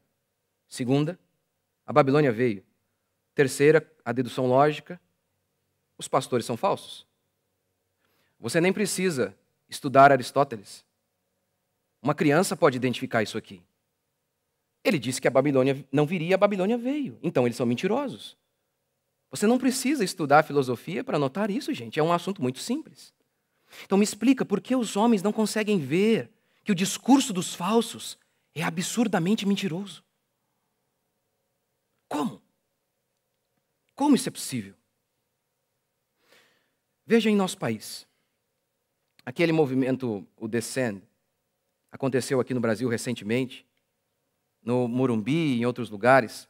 Segunda, 0.66 1.16
a 1.86 1.92
Babilônia 1.92 2.32
veio. 2.32 2.64
Terceira, 3.36 3.88
a 4.04 4.10
dedução 4.10 4.46
lógica: 4.46 5.00
os 5.98 6.08
pastores 6.08 6.46
são 6.46 6.56
falsos. 6.56 7.06
Você 8.38 8.60
nem 8.60 8.72
precisa 8.72 9.36
estudar 9.68 10.12
Aristóteles. 10.12 10.84
Uma 12.02 12.14
criança 12.14 12.56
pode 12.56 12.76
identificar 12.76 13.22
isso 13.22 13.38
aqui. 13.38 13.62
Ele 14.84 14.98
disse 14.98 15.20
que 15.20 15.26
a 15.26 15.30
Babilônia 15.30 15.84
não 15.90 16.06
viria, 16.06 16.36
a 16.36 16.38
Babilônia 16.38 16.78
veio. 16.78 17.18
Então 17.22 17.46
eles 17.46 17.56
são 17.56 17.66
mentirosos. 17.66 18.36
Você 19.30 19.46
não 19.46 19.58
precisa 19.58 20.04
estudar 20.04 20.44
filosofia 20.44 21.02
para 21.02 21.18
notar 21.18 21.50
isso, 21.50 21.74
gente. 21.74 21.98
É 21.98 22.02
um 22.02 22.12
assunto 22.12 22.40
muito 22.40 22.60
simples. 22.60 23.12
Então 23.84 23.98
me 23.98 24.04
explica 24.04 24.44
por 24.44 24.60
que 24.60 24.76
os 24.76 24.96
homens 24.96 25.22
não 25.22 25.32
conseguem 25.32 25.78
ver 25.78 26.30
que 26.62 26.70
o 26.70 26.74
discurso 26.74 27.32
dos 27.32 27.54
falsos 27.54 28.16
é 28.54 28.62
absurdamente 28.62 29.46
mentiroso. 29.46 30.04
Como? 32.08 32.40
Como 33.94 34.14
isso 34.14 34.28
é 34.28 34.32
possível? 34.32 34.74
Veja 37.06 37.30
em 37.30 37.36
nosso 37.36 37.56
país. 37.56 38.04
Aquele 39.24 39.52
movimento, 39.52 40.26
o 40.36 40.48
Descend, 40.48 41.02
aconteceu 41.90 42.40
aqui 42.40 42.52
no 42.52 42.60
Brasil 42.60 42.88
recentemente, 42.88 43.64
no 44.60 44.88
Morumbi 44.88 45.54
e 45.54 45.60
em 45.60 45.66
outros 45.66 45.88
lugares. 45.88 46.48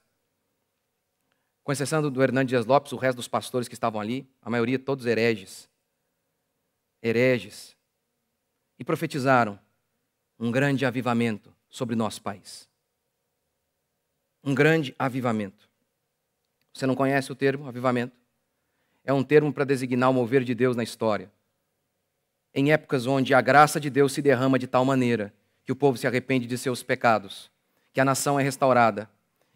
Com 1.62 1.72
exceção 1.72 2.10
do 2.10 2.22
Hernandes 2.22 2.50
Dias 2.50 2.64
Lopes, 2.64 2.92
o 2.92 2.96
resto 2.96 3.16
dos 3.16 3.28
pastores 3.28 3.68
que 3.68 3.74
estavam 3.74 4.00
ali, 4.00 4.26
a 4.40 4.48
maioria 4.48 4.78
todos 4.78 5.04
hereges. 5.04 5.68
Hereges. 7.02 7.76
E 8.78 8.84
profetizaram 8.84 9.58
um 10.38 10.50
grande 10.50 10.86
avivamento 10.86 11.54
sobre 11.68 11.94
nosso 11.94 12.22
país. 12.22 12.66
Um 14.42 14.54
grande 14.54 14.94
avivamento. 14.98 15.68
Você 16.72 16.86
não 16.86 16.94
conhece 16.94 17.30
o 17.30 17.34
termo 17.34 17.66
avivamento? 17.66 18.25
É 19.06 19.12
um 19.12 19.22
termo 19.22 19.52
para 19.52 19.64
designar 19.64 20.10
o 20.10 20.12
mover 20.12 20.42
de 20.44 20.54
Deus 20.54 20.76
na 20.76 20.82
história. 20.82 21.32
Em 22.52 22.72
épocas 22.72 23.06
onde 23.06 23.32
a 23.32 23.40
graça 23.40 23.80
de 23.80 23.88
Deus 23.88 24.12
se 24.12 24.20
derrama 24.20 24.58
de 24.58 24.66
tal 24.66 24.84
maneira 24.84 25.32
que 25.64 25.72
o 25.72 25.76
povo 25.76 25.96
se 25.96 26.06
arrepende 26.06 26.46
de 26.46 26.58
seus 26.58 26.82
pecados, 26.82 27.50
que 27.92 28.00
a 28.00 28.04
nação 28.04 28.38
é 28.38 28.42
restaurada, 28.42 29.08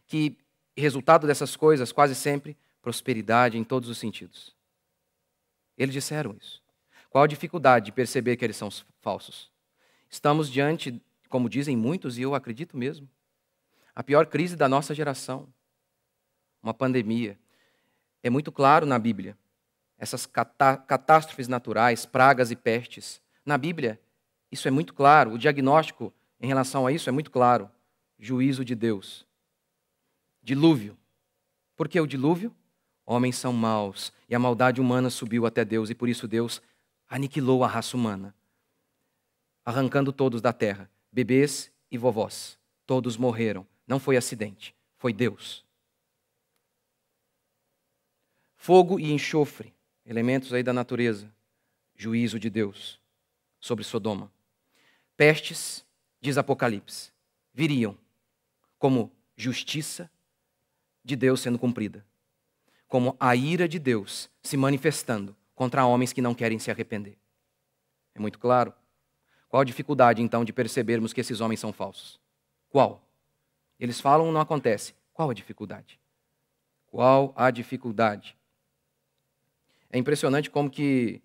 que 0.06 0.38
resultado 0.76 1.26
dessas 1.26 1.56
coisas, 1.56 1.92
quase 1.92 2.14
sempre, 2.14 2.56
prosperidade 2.80 3.58
em 3.58 3.64
todos 3.64 3.88
os 3.88 3.98
sentidos. 3.98 4.54
Eles 5.76 5.92
disseram 5.92 6.34
isso. 6.40 6.62
Qual 7.10 7.24
a 7.24 7.26
dificuldade 7.26 7.86
de 7.86 7.92
perceber 7.92 8.36
que 8.36 8.44
eles 8.44 8.56
são 8.56 8.68
falsos? 9.00 9.50
Estamos 10.08 10.50
diante, 10.50 11.02
como 11.28 11.48
dizem 11.48 11.76
muitos, 11.76 12.18
e 12.18 12.22
eu 12.22 12.34
acredito 12.34 12.76
mesmo, 12.76 13.08
a 13.94 14.02
pior 14.02 14.26
crise 14.26 14.56
da 14.56 14.68
nossa 14.68 14.94
geração 14.94 15.52
uma 16.62 16.74
pandemia. 16.74 17.38
É 18.22 18.30
muito 18.30 18.50
claro 18.52 18.86
na 18.86 18.98
Bíblia. 18.98 19.36
Essas 19.98 20.26
catástrofes 20.26 21.48
naturais, 21.48 22.06
pragas 22.06 22.50
e 22.50 22.56
pestes. 22.56 23.20
Na 23.44 23.58
Bíblia, 23.58 24.00
isso 24.50 24.66
é 24.66 24.70
muito 24.70 24.94
claro. 24.94 25.32
O 25.32 25.38
diagnóstico 25.38 26.12
em 26.40 26.46
relação 26.46 26.86
a 26.86 26.92
isso 26.92 27.08
é 27.08 27.12
muito 27.12 27.30
claro. 27.30 27.70
Juízo 28.18 28.64
de 28.64 28.74
Deus. 28.74 29.26
Dilúvio. 30.42 30.96
Por 31.76 31.88
que 31.88 32.00
o 32.00 32.06
dilúvio? 32.06 32.54
Homens 33.06 33.36
são 33.36 33.52
maus 33.52 34.12
e 34.28 34.34
a 34.34 34.38
maldade 34.38 34.80
humana 34.80 35.10
subiu 35.10 35.44
até 35.44 35.64
Deus 35.64 35.90
e 35.90 35.94
por 35.94 36.08
isso 36.08 36.28
Deus 36.28 36.62
aniquilou 37.08 37.64
a 37.64 37.66
raça 37.66 37.96
humana, 37.96 38.32
arrancando 39.64 40.12
todos 40.12 40.40
da 40.40 40.52
terra, 40.52 40.88
bebês 41.10 41.72
e 41.90 41.98
vovós. 41.98 42.56
Todos 42.86 43.16
morreram. 43.16 43.66
Não 43.84 43.98
foi 43.98 44.16
acidente, 44.16 44.74
foi 44.96 45.12
Deus. 45.12 45.64
Fogo 48.62 49.00
e 49.00 49.10
enxofre, 49.10 49.72
elementos 50.04 50.52
aí 50.52 50.62
da 50.62 50.70
natureza, 50.70 51.34
juízo 51.96 52.38
de 52.38 52.50
Deus 52.50 53.00
sobre 53.58 53.82
Sodoma. 53.82 54.30
Pestes, 55.16 55.82
diz 56.20 56.36
Apocalipse, 56.36 57.10
viriam 57.54 57.96
como 58.78 59.10
justiça 59.34 60.10
de 61.02 61.16
Deus 61.16 61.40
sendo 61.40 61.58
cumprida, 61.58 62.04
como 62.86 63.16
a 63.18 63.34
ira 63.34 63.66
de 63.66 63.78
Deus 63.78 64.28
se 64.42 64.58
manifestando 64.58 65.34
contra 65.54 65.86
homens 65.86 66.12
que 66.12 66.20
não 66.20 66.34
querem 66.34 66.58
se 66.58 66.70
arrepender. 66.70 67.16
É 68.14 68.20
muito 68.20 68.38
claro. 68.38 68.74
Qual 69.48 69.62
a 69.62 69.64
dificuldade, 69.64 70.20
então, 70.20 70.44
de 70.44 70.52
percebermos 70.52 71.14
que 71.14 71.22
esses 71.22 71.40
homens 71.40 71.60
são 71.60 71.72
falsos? 71.72 72.20
Qual? 72.68 73.08
Eles 73.78 74.02
falam, 74.02 74.30
não 74.30 74.38
acontece. 74.38 74.94
Qual 75.14 75.30
a 75.30 75.34
dificuldade? 75.34 75.98
Qual 76.88 77.32
a 77.34 77.50
dificuldade? 77.50 78.38
É 79.90 79.98
impressionante 79.98 80.50
como 80.50 80.70
que 80.70 81.20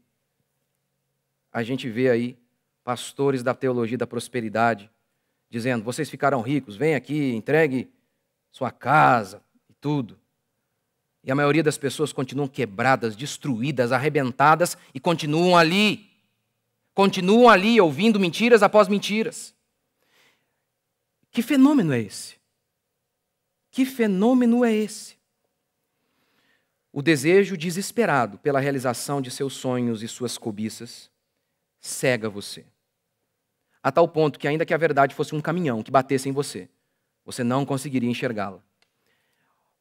a 1.52 1.64
gente 1.64 1.90
vê 1.90 2.10
aí 2.10 2.38
pastores 2.84 3.42
da 3.44 3.54
teologia 3.54 3.98
da 3.98 4.08
prosperidade 4.08 4.90
dizendo: 5.50 5.84
vocês 5.84 6.10
ficarão 6.10 6.42
ricos, 6.42 6.76
vem 6.76 6.96
aqui, 6.96 7.34
entregue 7.34 7.90
sua 8.52 8.72
casa 8.72 9.42
e 9.70 9.74
tudo. 9.74 10.20
E 11.24 11.32
a 11.32 11.36
maioria 11.36 11.64
das 11.64 11.78
pessoas 11.78 12.14
continuam 12.14 12.48
quebradas, 12.48 13.16
destruídas, 13.16 13.92
arrebentadas 13.92 14.78
e 14.94 15.00
continuam 15.00 15.58
ali. 15.58 16.10
Continuam 16.94 17.50
ali 17.50 17.82
ouvindo 17.82 18.20
mentiras 18.20 18.64
após 18.64 18.88
mentiras. 18.88 19.54
Que 21.32 21.42
fenômeno 21.42 21.92
é 21.92 22.00
esse? 22.00 22.36
Que 23.72 23.86
fenômeno 23.86 24.64
é 24.64 24.72
esse? 24.72 25.18
O 26.98 27.02
desejo 27.02 27.58
desesperado 27.58 28.38
pela 28.38 28.58
realização 28.58 29.22
de 29.22 29.30
seus 29.30 29.56
sonhos 29.56 30.02
e 30.02 30.08
suas 30.08 30.38
cobiças 30.38 31.12
cega 31.78 32.30
você. 32.30 32.64
A 33.84 33.92
tal 33.92 34.08
ponto 34.08 34.40
que, 34.40 34.48
ainda 34.48 34.66
que 34.66 34.74
a 34.74 34.78
verdade 34.78 35.14
fosse 35.14 35.36
um 35.36 35.42
caminhão 35.42 35.84
que 35.84 35.92
batesse 35.92 36.30
em 36.30 36.32
você, 36.32 36.70
você 37.26 37.44
não 37.44 37.66
conseguiria 37.66 38.10
enxergá-la. 38.10 38.64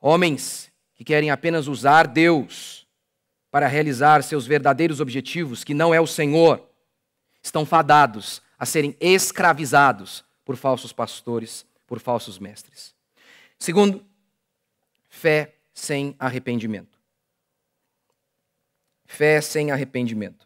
Homens 0.00 0.72
que 0.96 1.04
querem 1.04 1.30
apenas 1.30 1.68
usar 1.68 2.08
Deus 2.08 2.84
para 3.48 3.68
realizar 3.68 4.20
seus 4.24 4.44
verdadeiros 4.44 4.98
objetivos, 4.98 5.62
que 5.62 5.72
não 5.72 5.94
é 5.94 6.00
o 6.00 6.08
Senhor, 6.08 6.68
estão 7.40 7.64
fadados 7.64 8.42
a 8.58 8.66
serem 8.66 8.96
escravizados 8.98 10.24
por 10.44 10.56
falsos 10.56 10.92
pastores, 10.92 11.64
por 11.86 12.00
falsos 12.00 12.40
mestres. 12.40 12.92
Segundo, 13.56 14.04
fé 15.08 15.54
sem 15.72 16.16
arrependimento. 16.18 16.93
Fé 19.14 19.40
sem 19.40 19.70
arrependimento. 19.70 20.44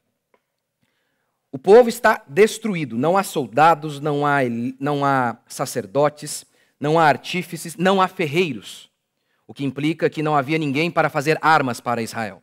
O 1.50 1.58
povo 1.58 1.88
está 1.88 2.22
destruído. 2.28 2.98
Não 2.98 3.16
há 3.16 3.22
soldados, 3.22 3.98
não 3.98 4.26
há, 4.26 4.40
não 4.78 5.04
há 5.04 5.38
sacerdotes, 5.48 6.44
não 6.78 6.98
há 6.98 7.04
artífices, 7.04 7.76
não 7.76 8.00
há 8.00 8.06
ferreiros. 8.06 8.90
O 9.46 9.54
que 9.54 9.64
implica 9.64 10.10
que 10.10 10.22
não 10.22 10.36
havia 10.36 10.58
ninguém 10.58 10.90
para 10.90 11.08
fazer 11.08 11.38
armas 11.40 11.80
para 11.80 12.02
Israel. 12.02 12.42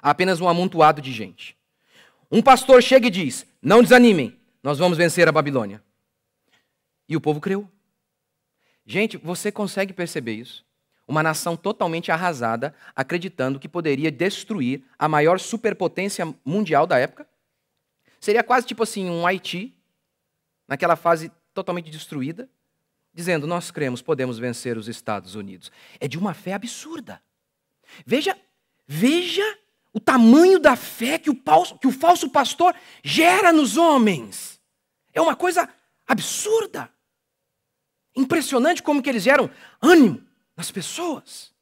Há 0.00 0.10
apenas 0.10 0.40
um 0.40 0.48
amontoado 0.48 1.02
de 1.02 1.12
gente. 1.12 1.56
Um 2.30 2.40
pastor 2.40 2.80
chega 2.80 3.08
e 3.08 3.10
diz: 3.10 3.44
Não 3.60 3.82
desanimem, 3.82 4.38
nós 4.62 4.78
vamos 4.78 4.96
vencer 4.96 5.28
a 5.28 5.32
Babilônia. 5.32 5.82
E 7.08 7.16
o 7.16 7.20
povo 7.20 7.40
creu. 7.40 7.68
Gente, 8.84 9.16
você 9.16 9.50
consegue 9.50 9.92
perceber 9.92 10.34
isso? 10.34 10.65
Uma 11.06 11.22
nação 11.22 11.56
totalmente 11.56 12.10
arrasada, 12.10 12.74
acreditando 12.94 13.60
que 13.60 13.68
poderia 13.68 14.10
destruir 14.10 14.82
a 14.98 15.08
maior 15.08 15.38
superpotência 15.38 16.34
mundial 16.44 16.86
da 16.86 16.98
época. 16.98 17.26
Seria 18.20 18.42
quase 18.42 18.66
tipo 18.66 18.82
assim 18.82 19.08
um 19.08 19.26
Haiti, 19.26 19.72
naquela 20.66 20.96
fase 20.96 21.30
totalmente 21.54 21.90
destruída, 21.90 22.48
dizendo: 23.14 23.46
Nós 23.46 23.70
cremos, 23.70 24.02
podemos 24.02 24.38
vencer 24.38 24.76
os 24.76 24.88
Estados 24.88 25.34
Unidos. 25.34 25.70
É 26.00 26.08
de 26.08 26.18
uma 26.18 26.34
fé 26.34 26.54
absurda. 26.54 27.22
Veja, 28.04 28.36
veja 28.86 29.44
o 29.92 30.00
tamanho 30.00 30.58
da 30.58 30.76
fé 30.76 31.18
que 31.18 31.30
o, 31.30 31.40
falso, 31.42 31.78
que 31.78 31.86
o 31.86 31.92
falso 31.92 32.28
pastor 32.28 32.74
gera 33.02 33.52
nos 33.52 33.76
homens. 33.76 34.60
É 35.14 35.20
uma 35.20 35.34
coisa 35.34 35.68
absurda. 36.06 36.90
Impressionante 38.14 38.82
como 38.82 39.02
que 39.02 39.08
eles 39.08 39.22
geram 39.22 39.50
ânimo, 39.80 40.25
nas 40.56 40.70
pessoas. 40.70 41.52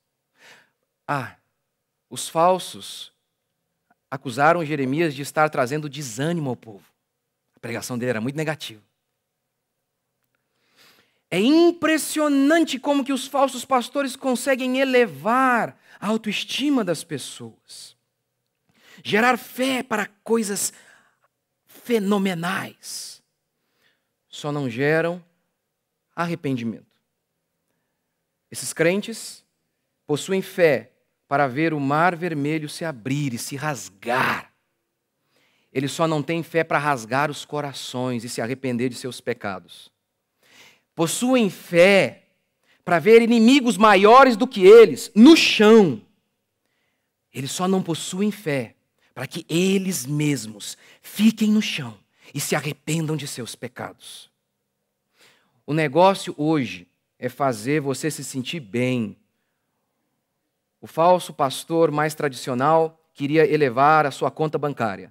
Ah, 1.06 1.36
os 2.08 2.28
falsos 2.28 3.12
acusaram 4.10 4.64
Jeremias 4.64 5.14
de 5.14 5.22
estar 5.22 5.50
trazendo 5.50 5.88
desânimo 5.88 6.50
ao 6.50 6.56
povo. 6.56 6.84
A 7.56 7.58
pregação 7.58 7.98
dele 7.98 8.10
era 8.10 8.20
muito 8.20 8.36
negativa. 8.36 8.82
É 11.30 11.40
impressionante 11.40 12.78
como 12.78 13.04
que 13.04 13.12
os 13.12 13.26
falsos 13.26 13.64
pastores 13.64 14.14
conseguem 14.14 14.78
elevar 14.78 15.76
a 15.98 16.06
autoestima 16.06 16.84
das 16.84 17.02
pessoas. 17.02 17.96
Gerar 19.02 19.36
fé 19.36 19.82
para 19.82 20.06
coisas 20.22 20.72
fenomenais. 21.66 23.20
Só 24.28 24.52
não 24.52 24.70
geram 24.70 25.24
arrependimento. 26.14 26.93
Esses 28.54 28.72
crentes 28.72 29.44
possuem 30.06 30.40
fé 30.40 30.92
para 31.26 31.48
ver 31.48 31.74
o 31.74 31.80
mar 31.80 32.14
vermelho 32.14 32.68
se 32.68 32.84
abrir 32.84 33.34
e 33.34 33.38
se 33.38 33.56
rasgar. 33.56 34.52
Eles 35.72 35.90
só 35.90 36.06
não 36.06 36.22
têm 36.22 36.40
fé 36.40 36.62
para 36.62 36.78
rasgar 36.78 37.32
os 37.32 37.44
corações 37.44 38.22
e 38.22 38.28
se 38.28 38.40
arrepender 38.40 38.90
de 38.90 38.94
seus 38.94 39.20
pecados. 39.20 39.90
Possuem 40.94 41.50
fé 41.50 42.26
para 42.84 43.00
ver 43.00 43.22
inimigos 43.22 43.76
maiores 43.76 44.36
do 44.36 44.46
que 44.46 44.64
eles 44.64 45.10
no 45.16 45.36
chão. 45.36 46.00
Eles 47.34 47.50
só 47.50 47.66
não 47.66 47.82
possuem 47.82 48.30
fé 48.30 48.76
para 49.12 49.26
que 49.26 49.44
eles 49.48 50.06
mesmos 50.06 50.78
fiquem 51.02 51.50
no 51.50 51.60
chão 51.60 51.98
e 52.32 52.38
se 52.38 52.54
arrependam 52.54 53.16
de 53.16 53.26
seus 53.26 53.56
pecados. 53.56 54.30
O 55.66 55.74
negócio 55.74 56.32
hoje 56.38 56.86
é 57.24 57.28
fazer 57.30 57.80
você 57.80 58.10
se 58.10 58.22
sentir 58.22 58.60
bem. 58.60 59.16
O 60.78 60.86
falso 60.86 61.32
pastor 61.32 61.90
mais 61.90 62.14
tradicional 62.14 63.02
queria 63.14 63.50
elevar 63.50 64.04
a 64.04 64.10
sua 64.10 64.30
conta 64.30 64.58
bancária. 64.58 65.10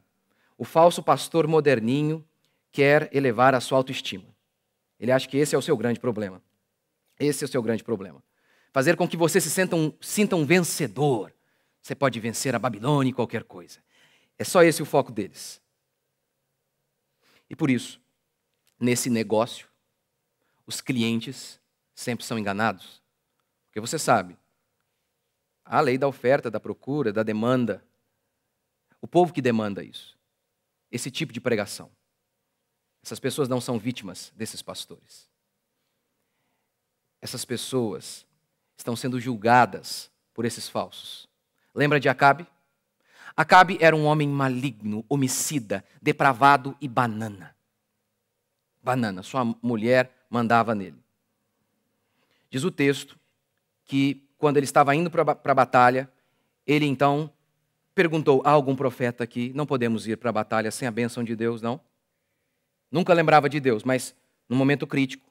O 0.56 0.64
falso 0.64 1.02
pastor 1.02 1.48
moderninho 1.48 2.24
quer 2.72 3.10
elevar 3.12 3.56
a 3.56 3.60
sua 3.60 3.80
autoestima. 3.80 4.26
Ele 5.00 5.12
acha 5.12 5.28
que 5.28 5.38
esse 5.38 5.56
é 5.56 5.58
o 5.58 5.62
seu 5.62 5.76
grande 5.76 6.00
problema. 6.00 6.40
Esse 7.20 7.44
é 7.44 7.48
o 7.48 7.50
seu 7.50 7.64
grande 7.64 7.84
problema. 7.84 8.24
Fazer 8.72 8.96
com 8.96 9.08
que 9.08 9.18
você 9.18 9.42
se 9.42 9.50
sinta 9.50 9.76
um, 9.76 9.92
sinta 10.00 10.36
um 10.36 10.46
vencedor. 10.46 11.34
Você 11.82 11.96
pode 11.96 12.20
vencer 12.20 12.54
a 12.54 12.60
Babilônia 12.60 13.10
e 13.10 13.14
qualquer 13.14 13.44
coisa. 13.44 13.80
É 14.38 14.44
só 14.44 14.62
esse 14.62 14.84
o 14.84 14.86
foco 14.86 15.12
deles. 15.12 15.60
E 17.50 17.56
por 17.56 17.72
isso, 17.72 18.00
nesse 18.80 19.10
negócio, 19.10 19.68
os 20.68 20.80
clientes 20.80 21.60
sempre 21.94 22.26
são 22.26 22.38
enganados. 22.38 23.02
Porque 23.66 23.80
você 23.80 23.98
sabe, 23.98 24.38
a 25.66 25.80
lei 25.80 25.98
da 25.98 26.08
oferta, 26.08 26.52
da 26.52 26.60
procura, 26.60 27.14
da 27.14 27.24
demanda. 27.24 27.84
O 29.02 29.08
povo 29.08 29.34
que 29.34 29.42
demanda 29.42 29.84
isso. 29.84 30.18
Esse 30.92 31.10
tipo 31.10 31.34
de 31.34 31.42
pregação. 31.42 31.90
Essas 33.04 33.20
pessoas 33.20 33.50
não 33.50 33.60
são 33.60 33.78
vítimas 33.80 34.32
desses 34.36 34.62
pastores. 34.62 35.30
Essas 37.22 37.44
pessoas 37.46 38.26
estão 38.78 38.96
sendo 38.96 39.20
julgadas 39.20 40.12
por 40.34 40.46
esses 40.46 40.70
falsos. 40.70 41.28
Lembra 41.74 42.00
de 42.00 42.08
Acabe? 42.08 42.48
Acabe 43.36 43.78
era 43.82 43.96
um 43.96 44.06
homem 44.06 44.28
maligno, 44.28 45.04
homicida, 45.10 45.84
depravado 46.02 46.78
e 46.80 46.88
banana. 46.88 47.56
Banana, 48.82 49.24
sua 49.24 49.44
mulher 49.62 50.26
mandava 50.30 50.76
nele. 50.76 51.03
Diz 52.54 52.64
o 52.64 52.70
texto 52.70 53.20
que 53.84 54.30
quando 54.38 54.58
ele 54.58 54.66
estava 54.66 54.94
indo 54.94 55.10
para 55.10 55.24
a 55.44 55.56
batalha, 55.56 56.08
ele 56.68 56.86
então 56.86 57.34
perguntou: 57.96 58.44
há 58.46 58.52
algum 58.52 58.76
profeta 58.76 59.24
aqui? 59.24 59.52
Não 59.56 59.66
podemos 59.66 60.06
ir 60.06 60.18
para 60.18 60.30
a 60.30 60.34
batalha 60.34 60.70
sem 60.70 60.88
a 60.88 60.92
bênção 60.92 61.24
de 61.24 61.36
Deus, 61.36 61.64
não? 61.64 61.82
Nunca 62.92 63.12
lembrava 63.12 63.50
de 63.50 63.60
Deus, 63.60 63.84
mas 63.84 64.16
no 64.48 64.56
momento 64.56 64.86
crítico. 64.86 65.28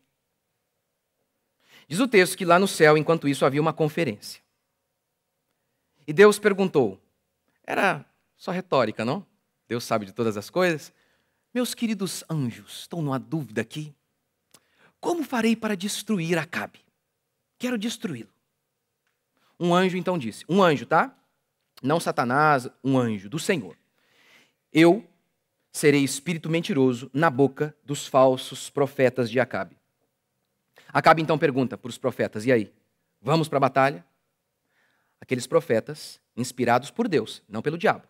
Diz 1.86 2.00
o 2.00 2.08
texto 2.08 2.36
que 2.36 2.44
lá 2.44 2.58
no 2.58 2.66
céu, 2.66 2.98
enquanto 2.98 3.28
isso, 3.28 3.46
havia 3.46 3.60
uma 3.60 3.72
conferência. 3.72 4.42
E 6.04 6.12
Deus 6.12 6.40
perguntou: 6.40 7.00
era 7.62 8.04
só 8.36 8.50
retórica, 8.50 9.04
não? 9.04 9.24
Deus 9.68 9.84
sabe 9.84 10.06
de 10.06 10.12
todas 10.12 10.36
as 10.36 10.50
coisas. 10.50 10.92
Meus 11.54 11.72
queridos 11.72 12.24
anjos, 12.28 12.80
estou 12.80 13.00
numa 13.00 13.20
dúvida 13.20 13.60
aqui. 13.60 13.94
Como 14.98 15.22
farei 15.22 15.54
para 15.54 15.76
destruir 15.76 16.36
Acabe? 16.36 16.81
Quero 17.62 17.78
destruí-lo. 17.78 18.28
Um 19.56 19.72
anjo 19.72 19.96
então 19.96 20.18
disse: 20.18 20.44
Um 20.48 20.60
anjo, 20.60 20.84
tá? 20.84 21.16
Não 21.80 22.00
Satanás, 22.00 22.68
um 22.82 22.98
anjo 22.98 23.30
do 23.30 23.38
Senhor. 23.38 23.76
Eu 24.72 25.08
serei 25.70 26.02
espírito 26.02 26.50
mentiroso 26.50 27.08
na 27.14 27.30
boca 27.30 27.72
dos 27.84 28.04
falsos 28.04 28.68
profetas 28.68 29.30
de 29.30 29.38
Acabe. 29.38 29.78
Acabe 30.88 31.22
então 31.22 31.38
pergunta 31.38 31.78
para 31.78 31.88
os 31.88 31.96
profetas: 31.96 32.44
E 32.46 32.50
aí? 32.50 32.74
Vamos 33.20 33.48
para 33.48 33.58
a 33.58 33.60
batalha? 33.60 34.04
Aqueles 35.20 35.46
profetas, 35.46 36.20
inspirados 36.36 36.90
por 36.90 37.06
Deus, 37.06 37.44
não 37.48 37.62
pelo 37.62 37.78
diabo, 37.78 38.08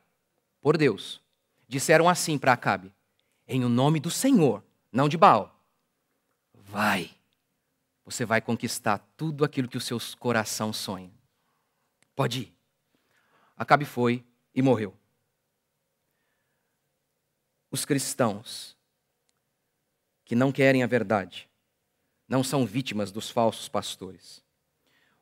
por 0.63 0.79
Deus, 0.79 1.21
disseram 1.69 2.09
assim 2.09 2.39
para 2.39 2.55
Acabe: 2.55 2.91
Em 3.47 3.67
o 3.67 3.69
nome 3.69 4.01
do 4.01 4.11
Senhor, 4.11 4.65
não 4.91 5.11
de 5.11 5.19
Baal, 5.19 5.63
vai, 6.55 7.11
você 8.05 8.25
vai 8.25 8.41
conquistar 8.41 8.99
tudo 9.17 9.45
aquilo 9.45 9.69
que 9.69 9.77
o 9.77 9.81
seu 9.81 9.99
coração 10.19 10.73
sonha. 10.73 11.13
Pode 12.15 12.41
ir. 12.43 12.57
Acabe 13.57 13.85
foi 13.85 14.25
e 14.55 14.61
morreu. 14.61 14.97
Os 17.71 17.85
cristãos 17.85 18.77
que 20.25 20.35
não 20.35 20.53
querem 20.53 20.83
a 20.83 20.87
verdade 20.87 21.49
não 22.29 22.43
são 22.43 22.65
vítimas 22.65 23.13
dos 23.13 23.31
falsos 23.31 23.69
pastores. 23.69 24.43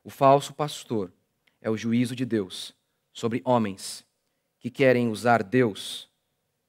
O 0.03 0.09
falso 0.09 0.53
pastor 0.53 1.11
é 1.59 1.69
o 1.69 1.77
juízo 1.77 2.15
de 2.15 2.25
Deus 2.25 2.73
sobre 3.13 3.41
homens 3.43 4.05
que 4.59 4.69
querem 4.69 5.09
usar 5.09 5.43
Deus 5.43 6.09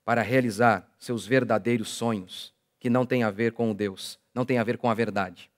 para 0.05 0.23
realizar 0.23 0.91
seus 0.99 1.27
verdadeiros 1.27 1.91
sonhos, 1.91 2.53
que 2.81 2.91
não 2.91 3.07
têm 3.07 3.23
a 3.23 3.31
ver 3.31 3.53
com 3.53 3.73
Deus, 3.73 4.19
não 4.35 4.45
têm 4.45 4.59
a 4.59 4.65
ver 4.65 4.77
com 4.77 4.91
a 4.91 4.95
verdade. 4.95 5.52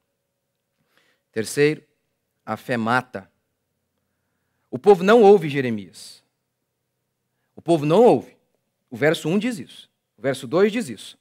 Terceiro, 1.34 1.82
a 2.46 2.56
fé 2.56 2.76
mata. 2.76 3.28
O 4.70 4.78
povo 4.78 5.02
não 5.02 5.20
ouve 5.20 5.48
Jeremias. 5.48 6.22
O 7.56 7.60
povo 7.60 7.84
não 7.84 8.04
ouve. 8.04 8.36
O 8.88 8.96
verso 8.96 9.28
1 9.28 9.40
diz 9.40 9.58
isso. 9.58 9.90
O 10.16 10.22
verso 10.22 10.46
2 10.46 10.70
diz 10.70 10.88
isso. 10.88 11.18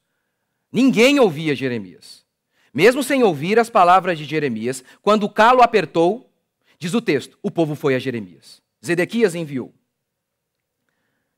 Ninguém 0.71 1.19
ouvia 1.19 1.55
Jeremias. 1.55 2.23
Mesmo 2.71 3.01
sem 3.01 3.23
ouvir 3.23 3.57
as 3.57 3.71
palavras 3.71 4.19
de 4.19 4.25
Jeremias, 4.25 4.83
quando 5.01 5.23
o 5.23 5.29
calo 5.29 5.63
apertou, 5.63 6.31
diz 6.77 6.93
o 6.93 7.01
texto, 7.01 7.35
o 7.41 7.49
povo 7.49 7.73
foi 7.73 7.95
a 7.95 7.99
Jeremias. 7.99 8.61
Zedequias 8.85 9.33
enviou. 9.33 9.73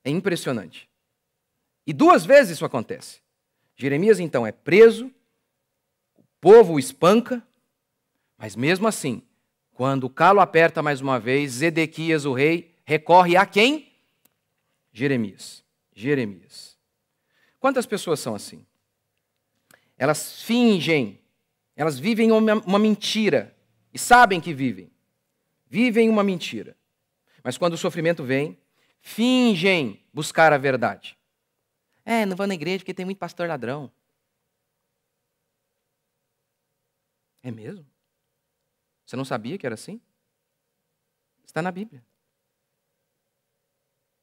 É 0.04 0.10
impressionante. 0.10 0.86
E 1.86 1.94
duas 1.94 2.26
vezes 2.26 2.56
isso 2.56 2.64
acontece. 2.66 3.22
Jeremias 3.74 4.20
então 4.20 4.46
é 4.46 4.52
preso, 4.52 5.10
o 6.14 6.22
povo 6.42 6.74
o 6.74 6.78
espanca, 6.78 7.42
mas 8.38 8.54
mesmo 8.54 8.86
assim, 8.86 9.22
quando 9.72 10.04
o 10.04 10.10
calo 10.10 10.40
aperta 10.40 10.82
mais 10.82 11.00
uma 11.00 11.18
vez, 11.18 11.52
Zedequias, 11.52 12.24
o 12.24 12.32
rei, 12.32 12.74
recorre 12.84 13.36
a 13.36 13.44
quem? 13.44 13.92
Jeremias. 14.92 15.64
Jeremias. 15.94 16.78
Quantas 17.58 17.86
pessoas 17.86 18.20
são 18.20 18.34
assim? 18.34 18.66
Elas 19.98 20.42
fingem, 20.42 21.20
elas 21.74 21.98
vivem 21.98 22.30
uma, 22.30 22.54
uma 22.54 22.78
mentira 22.78 23.56
e 23.92 23.98
sabem 23.98 24.40
que 24.40 24.52
vivem. 24.52 24.90
Vivem 25.66 26.08
uma 26.08 26.22
mentira. 26.22 26.76
Mas 27.42 27.56
quando 27.56 27.74
o 27.74 27.78
sofrimento 27.78 28.22
vem, 28.22 28.58
fingem 29.00 30.04
buscar 30.12 30.52
a 30.52 30.58
verdade. 30.58 31.18
É, 32.04 32.24
não 32.26 32.36
vou 32.36 32.46
na 32.46 32.54
igreja 32.54 32.78
porque 32.78 32.94
tem 32.94 33.04
muito 33.04 33.18
pastor 33.18 33.48
ladrão. 33.48 33.90
É 37.42 37.50
mesmo? 37.50 37.86
Você 39.06 39.14
não 39.16 39.24
sabia 39.24 39.56
que 39.56 39.64
era 39.64 39.74
assim? 39.74 40.00
Está 41.44 41.62
na 41.62 41.70
Bíblia. 41.70 42.04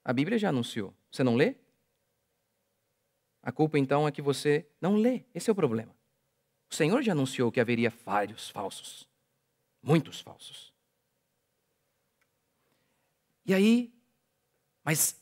A 0.03 0.11
Bíblia 0.11 0.37
já 0.37 0.49
anunciou. 0.49 0.93
Você 1.09 1.23
não 1.23 1.35
lê? 1.35 1.55
A 3.41 3.51
culpa 3.51 3.79
então 3.79 4.07
é 4.07 4.11
que 4.11 4.21
você 4.21 4.67
não 4.81 4.95
lê. 4.95 5.23
Esse 5.33 5.49
é 5.49 5.53
o 5.53 5.55
problema. 5.55 5.95
O 6.69 6.75
Senhor 6.75 7.01
já 7.01 7.13
anunciou 7.13 7.51
que 7.51 7.61
haveria 7.61 7.89
vários 7.89 8.49
falsos. 8.49 9.07
Muitos 9.81 10.19
falsos. 10.19 10.73
E 13.45 13.53
aí, 13.53 13.93
mas 14.83 15.21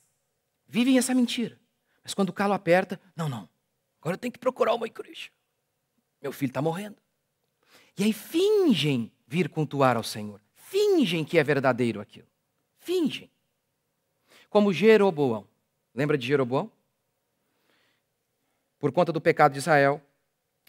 vivem 0.67 0.97
essa 0.97 1.13
mentira. 1.13 1.59
Mas 2.03 2.13
quando 2.13 2.29
o 2.29 2.33
calo 2.33 2.53
aperta, 2.53 2.99
não, 3.15 3.29
não. 3.29 3.47
Agora 3.99 4.15
eu 4.15 4.19
tenho 4.19 4.31
que 4.31 4.39
procurar 4.39 4.73
uma 4.73 4.87
igreja. 4.87 5.29
Meu 6.21 6.31
filho 6.31 6.49
está 6.49 6.61
morrendo. 6.61 6.97
E 7.97 8.03
aí 8.03 8.13
fingem 8.13 9.11
vir 9.31 9.47
cultuar 9.47 9.95
ao 9.95 10.03
Senhor. 10.03 10.41
Fingem 10.53 11.23
que 11.23 11.39
é 11.39 11.43
verdadeiro 11.43 12.01
aquilo. 12.01 12.27
Fingem 12.79 13.31
como 14.49 14.73
Jeroboão. 14.73 15.47
Lembra 15.95 16.17
de 16.17 16.27
Jeroboão? 16.27 16.69
Por 18.77 18.91
conta 18.91 19.13
do 19.13 19.21
pecado 19.21 19.53
de 19.53 19.59
Israel, 19.59 20.01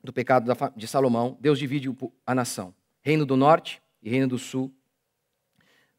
do 0.05 0.13
pecado 0.13 0.47
de 0.77 0.87
Salomão, 0.87 1.37
Deus 1.41 1.59
divide 1.59 1.89
a 2.25 2.35
nação: 2.37 2.73
reino 3.01 3.27
do 3.27 3.37
norte 3.37 3.83
e 4.01 4.09
reino 4.09 4.29
do 4.29 4.39
sul. 4.39 4.73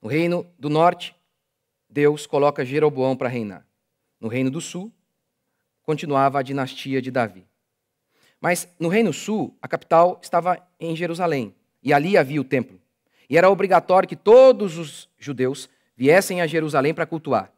No 0.01 0.07
reino 0.07 0.49
do 0.57 0.69
norte, 0.69 1.13
Deus 1.89 2.25
coloca 2.25 2.63
Jeroboão 2.63 3.17
para 3.17 3.27
reinar. 3.27 3.67
No 4.21 4.29
reino 4.29 4.49
do 4.49 4.61
sul, 4.61 4.89
continuava 5.83 6.39
a 6.39 6.41
dinastia 6.41 7.01
de 7.01 7.11
Davi. 7.11 7.45
Mas 8.39 8.69
no 8.79 8.87
reino 8.87 9.11
sul, 9.11 9.57
a 9.61 9.67
capital 9.67 10.17
estava 10.23 10.65
em 10.79 10.95
Jerusalém, 10.95 11.53
e 11.83 11.93
ali 11.93 12.17
havia 12.17 12.39
o 12.39 12.43
templo. 12.43 12.79
E 13.29 13.37
era 13.37 13.49
obrigatório 13.49 14.07
que 14.07 14.15
todos 14.15 14.77
os 14.77 15.09
judeus 15.17 15.69
viessem 15.95 16.41
a 16.41 16.47
Jerusalém 16.47 16.93
para 16.93 17.05
cultuar. 17.05 17.51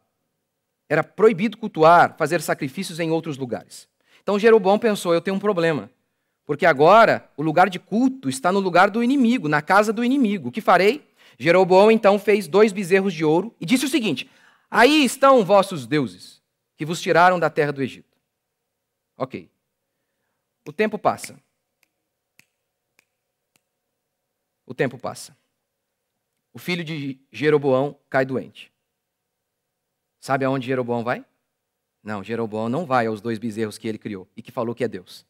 Era 0.87 1.03
proibido 1.03 1.57
cultuar, 1.57 2.15
fazer 2.17 2.41
sacrifícios 2.41 2.99
em 2.99 3.11
outros 3.11 3.37
lugares. 3.37 3.87
Então 4.21 4.39
Jeroboão 4.39 4.79
pensou: 4.79 5.13
eu 5.13 5.21
tenho 5.21 5.35
um 5.35 5.39
problema. 5.39 5.89
Porque 6.45 6.65
agora 6.65 7.27
o 7.35 7.41
lugar 7.41 7.69
de 7.69 7.79
culto 7.79 8.29
está 8.29 8.51
no 8.51 8.59
lugar 8.59 8.89
do 8.89 9.03
inimigo, 9.03 9.47
na 9.47 9.61
casa 9.61 9.91
do 9.91 10.03
inimigo. 10.03 10.49
O 10.49 10.51
que 10.51 10.61
farei? 10.61 11.07
Jeroboão 11.39 11.91
então 11.91 12.19
fez 12.19 12.47
dois 12.47 12.71
bezerros 12.71 13.13
de 13.13 13.25
ouro 13.25 13.53
e 13.59 13.65
disse 13.65 13.85
o 13.85 13.89
seguinte: 13.89 14.29
Aí 14.69 15.03
estão 15.03 15.43
vossos 15.43 15.87
deuses, 15.87 16.41
que 16.77 16.85
vos 16.85 17.01
tiraram 17.01 17.39
da 17.39 17.49
terra 17.49 17.71
do 17.71 17.81
Egito. 17.81 18.15
Ok. 19.17 19.49
O 20.67 20.71
tempo 20.71 20.97
passa. 20.97 21.39
O 24.65 24.73
tempo 24.73 24.97
passa. 24.97 25.37
O 26.53 26.59
filho 26.59 26.83
de 26.83 27.19
Jeroboão 27.31 27.97
cai 28.09 28.25
doente. 28.25 28.71
Sabe 30.19 30.45
aonde 30.45 30.65
Jeroboão 30.65 31.03
vai? 31.03 31.23
Não, 32.03 32.23
Jeroboão 32.23 32.69
não 32.69 32.85
vai 32.85 33.07
aos 33.07 33.19
dois 33.19 33.37
bezerros 33.37 33.77
que 33.77 33.87
ele 33.87 33.97
criou 33.97 34.27
e 34.35 34.41
que 34.41 34.51
falou 34.51 34.73
que 34.73 34.83
é 34.83 34.87
Deus. 34.87 35.25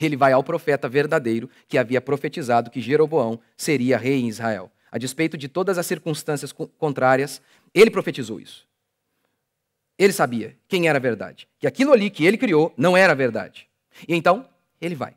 Ele 0.00 0.16
vai 0.16 0.32
ao 0.32 0.42
profeta 0.42 0.88
verdadeiro 0.88 1.48
que 1.68 1.78
havia 1.78 2.00
profetizado 2.00 2.70
que 2.70 2.80
Jeroboão 2.80 3.38
seria 3.56 3.98
rei 3.98 4.20
em 4.20 4.28
Israel. 4.28 4.70
A 4.90 4.98
despeito 4.98 5.36
de 5.36 5.48
todas 5.48 5.78
as 5.78 5.86
circunstâncias 5.86 6.52
contrárias, 6.52 7.40
ele 7.72 7.90
profetizou 7.90 8.40
isso. 8.40 8.66
Ele 9.98 10.12
sabia 10.12 10.56
quem 10.66 10.88
era 10.88 10.98
a 10.98 11.00
verdade, 11.00 11.48
que 11.58 11.66
aquilo 11.66 11.92
ali 11.92 12.10
que 12.10 12.24
ele 12.24 12.36
criou 12.36 12.72
não 12.76 12.96
era 12.96 13.12
a 13.12 13.16
verdade. 13.16 13.68
E 14.08 14.14
então, 14.14 14.48
ele 14.80 14.94
vai. 14.94 15.14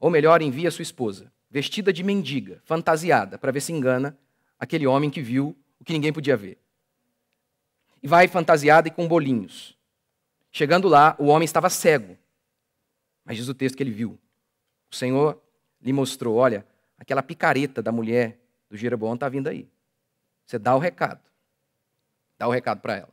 Ou 0.00 0.10
melhor, 0.10 0.40
envia 0.40 0.70
sua 0.70 0.82
esposa, 0.82 1.30
vestida 1.56 1.90
de 1.90 2.02
mendiga, 2.02 2.60
fantasiada, 2.66 3.38
para 3.38 3.50
ver 3.50 3.62
se 3.62 3.72
engana 3.72 4.14
aquele 4.58 4.86
homem 4.86 5.08
que 5.08 5.22
viu 5.22 5.56
o 5.80 5.84
que 5.84 5.94
ninguém 5.94 6.12
podia 6.12 6.36
ver. 6.36 6.58
E 8.02 8.06
vai 8.06 8.28
fantasiada 8.28 8.88
e 8.88 8.90
com 8.90 9.08
bolinhos. 9.08 9.74
Chegando 10.52 10.86
lá, 10.86 11.16
o 11.18 11.28
homem 11.28 11.46
estava 11.46 11.70
cego. 11.70 12.18
Mas 13.24 13.38
diz 13.38 13.48
o 13.48 13.54
texto 13.54 13.74
que 13.74 13.82
ele 13.82 13.90
viu. 13.90 14.18
O 14.90 14.94
Senhor 14.94 15.42
lhe 15.80 15.94
mostrou: 15.94 16.36
olha, 16.36 16.66
aquela 16.98 17.22
picareta 17.22 17.82
da 17.82 17.90
mulher 17.90 18.38
do 18.68 18.76
Jeroboão 18.76 19.14
está 19.14 19.26
vindo 19.26 19.48
aí. 19.48 19.66
Você 20.44 20.58
dá 20.58 20.76
o 20.76 20.78
recado. 20.78 21.22
Dá 22.38 22.46
o 22.46 22.50
recado 22.50 22.82
para 22.82 22.96
ela. 22.96 23.12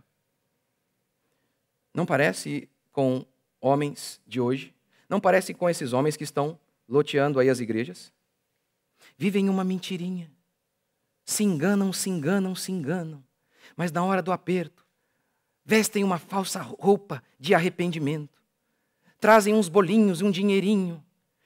Não 1.94 2.06
parece 2.06 2.68
com 2.92 3.26
homens 3.62 4.20
de 4.28 4.42
hoje? 4.42 4.76
Não 5.08 5.22
parece 5.22 5.54
com 5.54 5.70
esses 5.70 5.94
homens 5.94 6.18
que 6.18 6.26
estão 6.26 6.60
loteando 6.90 7.40
aí 7.40 7.50
as 7.50 7.62
igrejas? 7.62 8.12
Vivem 9.24 9.48
uma 9.48 9.64
mentirinha. 9.64 10.30
Se 11.24 11.46
enganam, 11.46 11.94
se 11.94 12.10
enganam, 12.10 12.54
se 12.54 12.74
enganam. 12.74 13.24
Mas 13.74 13.90
na 13.90 14.04
hora 14.04 14.22
do 14.22 14.34
aperto, 14.34 14.86
vestem 15.64 16.04
uma 16.04 16.20
falsa 16.20 16.62
roupa 16.62 17.24
de 17.40 17.56
arrependimento. 17.56 18.44
Trazem 19.22 19.54
uns 19.54 19.70
bolinhos, 19.70 20.22
um 20.22 20.30
dinheirinho 20.30 21.02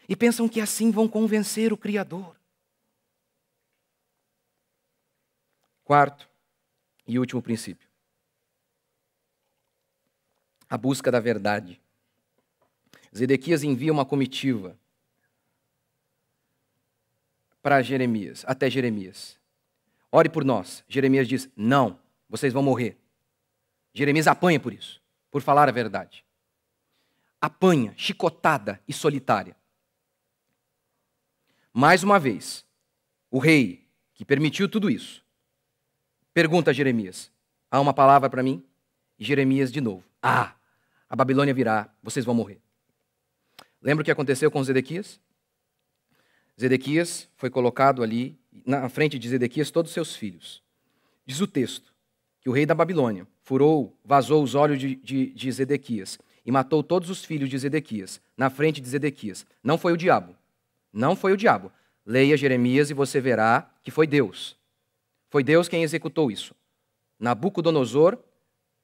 e 0.09 0.15
pensam 0.15 0.49
que 0.49 0.59
assim 0.59 0.89
vão 0.89 1.07
convencer 1.07 1.71
o 1.71 1.77
Criador. 1.77 2.35
Quarto 5.83 6.27
e 7.07 7.19
último 7.19 7.43
princípio: 7.43 7.87
a 10.67 10.75
busca 10.75 11.11
da 11.11 11.19
verdade. 11.19 11.79
Zedequias 13.15 13.61
envia 13.61 13.93
uma 13.93 14.03
comitiva 14.03 14.75
para 17.67 17.81
Jeremias, 17.81 18.45
até 18.47 18.69
Jeremias. 18.69 19.37
Ore 20.09 20.29
por 20.29 20.45
nós. 20.45 20.85
Jeremias 20.87 21.27
diz: 21.27 21.49
Não, 21.53 21.99
vocês 22.29 22.53
vão 22.53 22.63
morrer. 22.63 22.97
Jeremias 23.93 24.25
apanha 24.25 24.57
por 24.57 24.71
isso, 24.71 25.01
por 25.29 25.41
falar 25.41 25.67
a 25.67 25.71
verdade. 25.73 26.23
Apanha, 27.41 27.93
chicotada 27.97 28.79
e 28.87 28.93
solitária. 28.93 29.53
Mais 31.73 32.03
uma 32.03 32.17
vez, 32.17 32.65
o 33.29 33.37
rei 33.37 33.85
que 34.13 34.23
permitiu 34.23 34.69
tudo 34.69 34.89
isso 34.89 35.21
pergunta 36.33 36.71
a 36.71 36.73
Jeremias: 36.73 37.29
Há 37.69 37.81
uma 37.81 37.93
palavra 37.93 38.29
para 38.29 38.41
mim? 38.41 38.63
E 39.19 39.25
Jeremias 39.25 39.73
de 39.73 39.81
novo: 39.81 40.05
Ah, 40.23 40.55
a 41.09 41.17
Babilônia 41.17 41.53
virá, 41.53 41.93
vocês 42.01 42.23
vão 42.23 42.33
morrer. 42.33 42.61
Lembra 43.81 44.03
o 44.03 44.05
que 44.05 44.11
aconteceu 44.11 44.49
com 44.49 44.63
Zedequias? 44.63 45.19
Zedequias 46.59 47.29
foi 47.35 47.49
colocado 47.49 48.01
ali, 48.01 48.37
na 48.65 48.89
frente 48.89 49.19
de 49.19 49.29
Zedequias, 49.29 49.69
todos 49.69 49.91
os 49.91 49.93
seus 49.93 50.15
filhos. 50.15 50.63
Diz 51.25 51.39
o 51.39 51.47
texto 51.47 51.93
que 52.41 52.49
o 52.49 52.51
rei 52.51 52.65
da 52.65 52.73
Babilônia 52.73 53.27
furou, 53.43 53.95
vazou 54.03 54.43
os 54.43 54.55
olhos 54.55 54.79
de, 54.79 54.95
de, 54.95 55.27
de 55.27 55.51
Zedequias 55.51 56.17
e 56.45 56.51
matou 56.51 56.81
todos 56.81 57.09
os 57.09 57.23
filhos 57.23 57.49
de 57.49 57.57
Zedequias, 57.57 58.21
na 58.35 58.49
frente 58.49 58.81
de 58.81 58.87
Zedequias. 58.87 59.45
Não 59.63 59.77
foi 59.77 59.93
o 59.93 59.97
diabo. 59.97 60.35
Não 60.91 61.15
foi 61.15 61.33
o 61.33 61.37
diabo. 61.37 61.71
Leia 62.05 62.37
Jeremias 62.37 62.89
e 62.89 62.93
você 62.93 63.19
verá 63.19 63.69
que 63.83 63.91
foi 63.91 64.07
Deus. 64.07 64.57
Foi 65.29 65.43
Deus 65.43 65.67
quem 65.67 65.83
executou 65.83 66.31
isso. 66.31 66.55
Nabucodonosor 67.19 68.17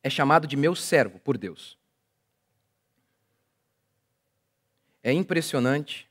é 0.04 0.10
chamado 0.10 0.46
de 0.46 0.58
meu 0.58 0.76
servo 0.76 1.20
por 1.20 1.38
Deus. 1.38 1.78
É 5.02 5.12
impressionante 5.12 6.08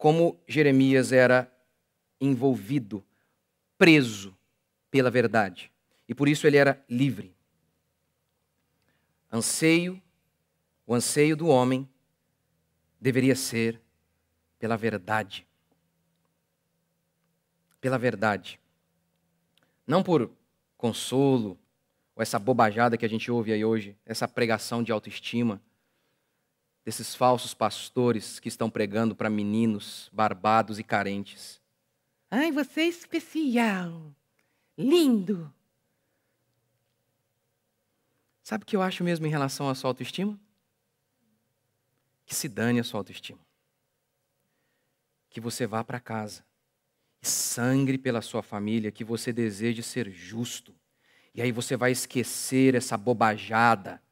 como 0.00 0.40
Jeremias 0.48 1.12
era 1.12 1.52
envolvido, 2.18 3.04
preso 3.76 4.34
pela 4.90 5.10
verdade. 5.10 5.70
E 6.08 6.14
por 6.14 6.26
isso 6.26 6.46
ele 6.46 6.56
era 6.56 6.82
livre. 6.88 7.36
Anseio, 9.30 10.00
o 10.86 10.94
anseio 10.94 11.36
do 11.36 11.48
homem 11.48 11.86
deveria 12.98 13.36
ser 13.36 13.78
pela 14.58 14.74
verdade. 14.74 15.46
Pela 17.78 17.98
verdade. 17.98 18.58
Não 19.86 20.02
por 20.02 20.30
consolo, 20.78 21.58
ou 22.16 22.22
essa 22.22 22.38
bobajada 22.38 22.96
que 22.96 23.04
a 23.04 23.08
gente 23.08 23.30
ouve 23.30 23.52
aí 23.52 23.62
hoje, 23.62 23.94
essa 24.06 24.26
pregação 24.26 24.82
de 24.82 24.92
autoestima 24.92 25.60
desses 26.84 27.14
falsos 27.14 27.54
pastores 27.54 28.40
que 28.40 28.48
estão 28.48 28.70
pregando 28.70 29.14
para 29.14 29.30
meninos 29.30 30.08
barbados 30.12 30.78
e 30.78 30.84
carentes. 30.84 31.60
Ai, 32.30 32.50
você 32.50 32.82
é 32.82 32.88
especial, 32.88 34.14
lindo. 34.76 35.52
Sabe 38.42 38.64
o 38.64 38.66
que 38.66 38.76
eu 38.76 38.82
acho 38.82 39.04
mesmo 39.04 39.26
em 39.26 39.30
relação 39.30 39.68
à 39.68 39.74
sua 39.74 39.90
autoestima? 39.90 40.38
Que 42.24 42.34
se 42.34 42.48
dane 42.48 42.80
a 42.80 42.84
sua 42.84 43.00
autoestima. 43.00 43.40
Que 45.28 45.40
você 45.40 45.66
vá 45.66 45.84
para 45.84 46.00
casa 46.00 46.44
e 47.22 47.28
sangre 47.28 47.98
pela 47.98 48.22
sua 48.22 48.42
família, 48.42 48.90
que 48.90 49.04
você 49.04 49.32
deseje 49.32 49.82
ser 49.82 50.10
justo. 50.10 50.74
E 51.34 51.42
aí 51.42 51.52
você 51.52 51.76
vai 51.76 51.92
esquecer 51.92 52.74
essa 52.74 52.96
bobajada 52.96 54.02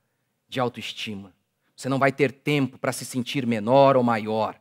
de 0.49 0.61
autoestima. 0.61 1.35
Você 1.79 1.89
não 1.89 2.01
vai 2.01 2.11
ter 2.11 2.33
tempo 2.33 2.77
para 2.77 2.91
se 2.91 3.05
sentir 3.05 3.47
menor 3.47 3.97
ou 3.97 4.03
maior. 4.03 4.61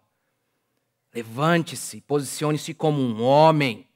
Levante-se, 1.12 2.00
posicione-se 2.02 2.76
como 2.76 3.02
um 3.02 3.24
homem. 3.24 3.88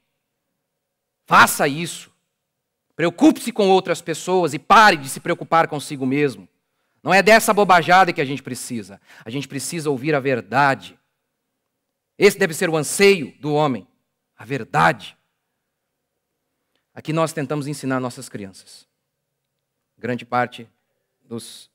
Faça 1.27 1.67
isso. 1.67 2.11
Preocupe-se 2.95 3.51
com 3.51 3.69
outras 3.69 4.01
pessoas 4.01 4.55
e 4.55 4.59
pare 4.59 4.97
de 4.97 5.07
se 5.07 5.19
preocupar 5.19 5.67
consigo 5.67 6.03
mesmo. 6.03 6.49
Não 7.03 7.13
é 7.13 7.21
dessa 7.21 7.53
bobajada 7.53 8.11
que 8.11 8.21
a 8.21 8.25
gente 8.25 8.41
precisa. 8.41 8.99
A 9.23 9.29
gente 9.29 9.47
precisa 9.47 9.91
ouvir 9.91 10.15
a 10.15 10.19
verdade. 10.19 10.97
Esse 12.17 12.39
deve 12.39 12.55
ser 12.55 12.71
o 12.71 12.75
anseio 12.75 13.39
do 13.39 13.53
homem, 13.53 13.87
a 14.35 14.43
verdade. 14.43 15.15
Aqui 16.91 17.13
nós 17.13 17.31
tentamos 17.33 17.67
ensinar 17.67 17.99
nossas 17.99 18.27
crianças. 18.27 18.87
Grande 19.95 20.25
parte 20.25 20.67
dos 21.23 21.70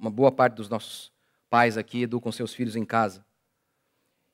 uma 0.00 0.10
boa 0.10 0.32
parte 0.32 0.54
dos 0.54 0.68
nossos 0.68 1.12
pais 1.50 1.76
aqui 1.76 2.02
educam 2.02 2.32
seus 2.32 2.54
filhos 2.54 2.74
em 2.74 2.84
casa. 2.84 3.24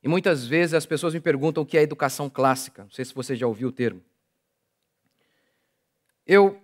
E 0.02 0.08
muitas 0.08 0.46
vezes 0.46 0.74
as 0.74 0.86
pessoas 0.86 1.12
me 1.12 1.20
perguntam 1.20 1.64
o 1.64 1.66
que 1.66 1.76
é 1.76 1.82
educação 1.82 2.30
clássica. 2.30 2.84
Não 2.84 2.90
sei 2.90 3.04
se 3.04 3.12
você 3.12 3.34
já 3.34 3.46
ouviu 3.46 3.68
o 3.68 3.72
termo. 3.72 4.00
Eu 6.24 6.60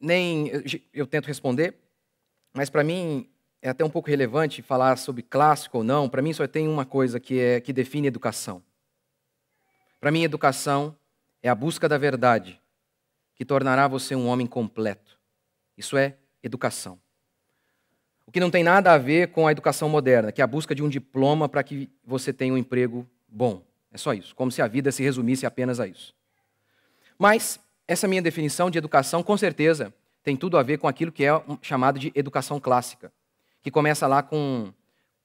nem 0.00 0.50
eu 0.92 1.06
tento 1.06 1.26
responder, 1.26 1.74
mas 2.54 2.70
para 2.70 2.82
mim 2.82 3.28
é 3.60 3.68
até 3.68 3.84
um 3.84 3.90
pouco 3.90 4.08
relevante 4.08 4.62
falar 4.62 4.96
sobre 4.96 5.22
clássico 5.22 5.78
ou 5.78 5.84
não. 5.84 6.08
Para 6.08 6.22
mim 6.22 6.32
só 6.32 6.46
tem 6.46 6.66
uma 6.66 6.86
coisa 6.86 7.20
que 7.20 7.38
é 7.38 7.60
que 7.60 7.72
define 7.72 8.08
educação. 8.08 8.62
Para 10.00 10.10
mim 10.10 10.22
educação 10.22 10.96
é 11.42 11.48
a 11.48 11.54
busca 11.54 11.88
da 11.88 11.98
verdade 11.98 12.60
que 13.34 13.44
tornará 13.44 13.86
você 13.86 14.14
um 14.14 14.26
homem 14.26 14.46
completo. 14.46 15.18
Isso 15.76 15.96
é 15.96 16.16
educação. 16.42 16.98
O 18.28 18.30
que 18.30 18.40
não 18.40 18.50
tem 18.50 18.62
nada 18.62 18.92
a 18.92 18.98
ver 18.98 19.28
com 19.28 19.46
a 19.46 19.52
educação 19.52 19.88
moderna, 19.88 20.30
que 20.30 20.42
é 20.42 20.44
a 20.44 20.46
busca 20.46 20.74
de 20.74 20.82
um 20.82 20.88
diploma 20.90 21.48
para 21.48 21.62
que 21.62 21.88
você 22.04 22.30
tenha 22.30 22.52
um 22.52 22.58
emprego 22.58 23.08
bom. 23.26 23.62
É 23.90 23.96
só 23.96 24.12
isso, 24.12 24.34
como 24.34 24.52
se 24.52 24.60
a 24.60 24.66
vida 24.66 24.92
se 24.92 25.02
resumisse 25.02 25.46
apenas 25.46 25.80
a 25.80 25.86
isso. 25.86 26.14
Mas 27.18 27.58
essa 27.86 28.06
minha 28.06 28.20
definição 28.20 28.70
de 28.70 28.76
educação, 28.76 29.22
com 29.22 29.34
certeza, 29.38 29.94
tem 30.22 30.36
tudo 30.36 30.58
a 30.58 30.62
ver 30.62 30.76
com 30.76 30.86
aquilo 30.86 31.10
que 31.10 31.24
é 31.24 31.30
chamado 31.62 31.98
de 31.98 32.12
educação 32.14 32.60
clássica, 32.60 33.10
que 33.62 33.70
começa 33.70 34.06
lá 34.06 34.22
com, 34.22 34.74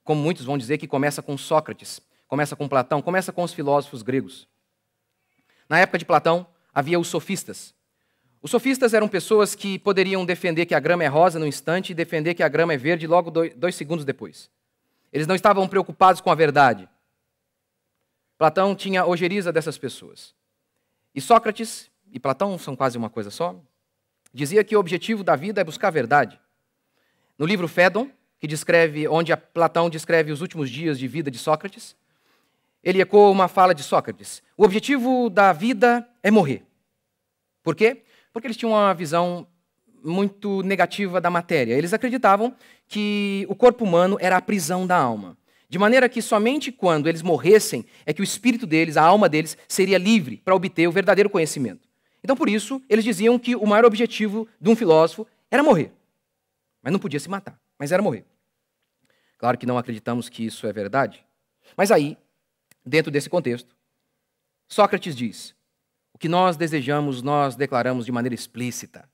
como 0.02 0.22
muitos 0.22 0.46
vão 0.46 0.56
dizer, 0.56 0.78
que 0.78 0.88
começa 0.88 1.20
com 1.20 1.36
Sócrates, 1.36 2.00
começa 2.26 2.56
com 2.56 2.66
Platão, 2.66 3.02
começa 3.02 3.30
com 3.30 3.42
os 3.42 3.52
filósofos 3.52 4.00
gregos. 4.00 4.48
Na 5.68 5.78
época 5.78 5.98
de 5.98 6.06
Platão, 6.06 6.46
havia 6.72 6.98
os 6.98 7.08
sofistas, 7.08 7.74
os 8.44 8.50
sofistas 8.50 8.92
eram 8.92 9.08
pessoas 9.08 9.54
que 9.54 9.78
poderiam 9.78 10.22
defender 10.22 10.66
que 10.66 10.74
a 10.74 10.78
grama 10.78 11.02
é 11.02 11.06
rosa 11.06 11.38
no 11.38 11.46
instante 11.46 11.92
e 11.92 11.94
defender 11.94 12.34
que 12.34 12.42
a 12.42 12.48
grama 12.48 12.74
é 12.74 12.76
verde 12.76 13.06
logo 13.06 13.30
dois 13.30 13.74
segundos 13.74 14.04
depois. 14.04 14.50
Eles 15.10 15.26
não 15.26 15.34
estavam 15.34 15.66
preocupados 15.66 16.20
com 16.20 16.30
a 16.30 16.34
verdade. 16.34 16.86
Platão 18.36 18.74
tinha 18.74 19.06
ojeriza 19.06 19.50
dessas 19.50 19.78
pessoas. 19.78 20.34
E 21.14 21.22
Sócrates 21.22 21.90
e 22.12 22.20
Platão 22.20 22.58
são 22.58 22.76
quase 22.76 22.98
uma 22.98 23.08
coisa 23.08 23.30
só. 23.30 23.58
dizia 24.30 24.62
que 24.62 24.76
o 24.76 24.78
objetivo 24.78 25.24
da 25.24 25.34
vida 25.36 25.62
é 25.62 25.64
buscar 25.64 25.88
a 25.88 25.92
verdade. 25.92 26.38
No 27.38 27.46
livro 27.46 27.66
Fédon, 27.66 28.10
que 28.38 28.46
descreve, 28.46 29.08
onde 29.08 29.34
Platão 29.34 29.88
descreve 29.88 30.30
os 30.30 30.42
últimos 30.42 30.68
dias 30.68 30.98
de 30.98 31.08
vida 31.08 31.30
de 31.30 31.38
Sócrates, 31.38 31.96
ele 32.82 33.00
ecoa 33.00 33.30
uma 33.30 33.48
fala 33.48 33.74
de 33.74 33.82
Sócrates. 33.82 34.42
O 34.54 34.64
objetivo 34.64 35.30
da 35.30 35.50
vida 35.50 36.06
é 36.22 36.30
morrer. 36.30 36.62
Por 37.62 37.74
quê? 37.74 38.04
Porque 38.34 38.48
eles 38.48 38.56
tinham 38.56 38.72
uma 38.72 38.92
visão 38.92 39.46
muito 40.02 40.60
negativa 40.62 41.20
da 41.20 41.30
matéria. 41.30 41.72
Eles 41.72 41.92
acreditavam 41.92 42.54
que 42.88 43.46
o 43.48 43.54
corpo 43.54 43.84
humano 43.84 44.18
era 44.20 44.36
a 44.36 44.42
prisão 44.42 44.86
da 44.86 44.96
alma. 44.96 45.38
De 45.68 45.78
maneira 45.78 46.08
que 46.08 46.20
somente 46.20 46.72
quando 46.72 47.08
eles 47.08 47.22
morressem 47.22 47.86
é 48.04 48.12
que 48.12 48.20
o 48.20 48.24
espírito 48.24 48.66
deles, 48.66 48.96
a 48.96 49.02
alma 49.02 49.28
deles, 49.28 49.56
seria 49.68 49.96
livre 49.96 50.42
para 50.44 50.54
obter 50.54 50.88
o 50.88 50.92
verdadeiro 50.92 51.30
conhecimento. 51.30 51.88
Então, 52.22 52.36
por 52.36 52.48
isso, 52.48 52.82
eles 52.88 53.04
diziam 53.04 53.38
que 53.38 53.54
o 53.54 53.64
maior 53.66 53.84
objetivo 53.84 54.48
de 54.60 54.68
um 54.68 54.74
filósofo 54.74 55.26
era 55.48 55.62
morrer. 55.62 55.92
Mas 56.82 56.92
não 56.92 56.98
podia 56.98 57.20
se 57.20 57.30
matar, 57.30 57.58
mas 57.78 57.92
era 57.92 58.02
morrer. 58.02 58.24
Claro 59.38 59.56
que 59.56 59.66
não 59.66 59.78
acreditamos 59.78 60.28
que 60.28 60.44
isso 60.44 60.66
é 60.66 60.72
verdade. 60.72 61.24
Mas 61.76 61.92
aí, 61.92 62.18
dentro 62.84 63.12
desse 63.12 63.30
contexto, 63.30 63.76
Sócrates 64.66 65.14
diz: 65.14 65.54
que 66.24 66.28
nós 66.28 66.56
desejamos, 66.56 67.20
nós 67.20 67.54
declaramos 67.54 68.06
de 68.06 68.10
maneira 68.10 68.34
explícita. 68.34 69.06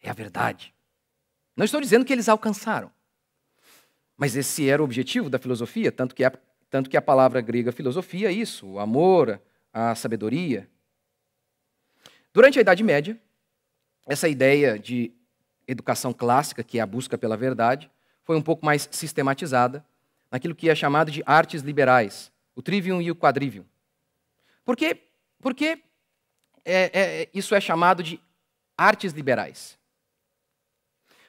É 0.00 0.08
a 0.08 0.12
verdade. 0.12 0.72
Não 1.56 1.64
estou 1.64 1.80
dizendo 1.80 2.04
que 2.04 2.12
eles 2.12 2.28
alcançaram. 2.28 2.92
Mas 4.16 4.36
esse 4.36 4.68
era 4.68 4.80
o 4.80 4.84
objetivo 4.84 5.28
da 5.28 5.40
filosofia, 5.40 5.90
tanto 5.90 6.14
que 6.14 6.22
a, 6.22 6.30
tanto 6.70 6.88
que 6.88 6.96
a 6.96 7.02
palavra 7.02 7.40
grega 7.40 7.72
filosofia 7.72 8.28
é 8.28 8.32
isso, 8.32 8.68
o 8.68 8.78
amor, 8.78 9.42
a 9.72 9.96
sabedoria. 9.96 10.70
Durante 12.32 12.56
a 12.56 12.60
Idade 12.60 12.84
Média, 12.84 13.20
essa 14.06 14.28
ideia 14.28 14.78
de 14.78 15.10
educação 15.66 16.12
clássica, 16.12 16.62
que 16.62 16.78
é 16.78 16.82
a 16.82 16.86
busca 16.86 17.18
pela 17.18 17.36
verdade, 17.36 17.90
foi 18.22 18.36
um 18.36 18.42
pouco 18.42 18.64
mais 18.64 18.88
sistematizada 18.92 19.84
naquilo 20.30 20.54
que 20.54 20.70
é 20.70 20.74
chamado 20.76 21.10
de 21.10 21.20
artes 21.26 21.62
liberais, 21.62 22.30
o 22.54 22.62
trivium 22.62 23.02
e 23.02 23.10
o 23.10 23.16
quadrivium. 23.16 23.64
Por 24.64 24.76
quê? 24.76 25.02
Porque 25.40 25.82
é, 26.72 26.90
é, 26.92 27.30
isso 27.32 27.54
é 27.54 27.60
chamado 27.60 28.02
de 28.02 28.20
artes 28.76 29.12
liberais. 29.12 29.78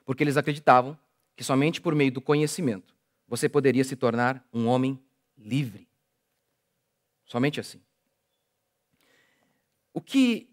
Porque 0.05 0.23
eles 0.23 0.37
acreditavam 0.37 0.97
que 1.35 1.43
somente 1.43 1.79
por 1.79 1.95
meio 1.95 2.11
do 2.11 2.21
conhecimento 2.21 2.93
você 3.27 3.47
poderia 3.47 3.83
se 3.83 3.95
tornar 3.95 4.43
um 4.51 4.67
homem 4.67 4.99
livre. 5.37 5.87
Somente 7.25 7.59
assim. 7.59 7.81
O 9.93 10.01
que, 10.01 10.49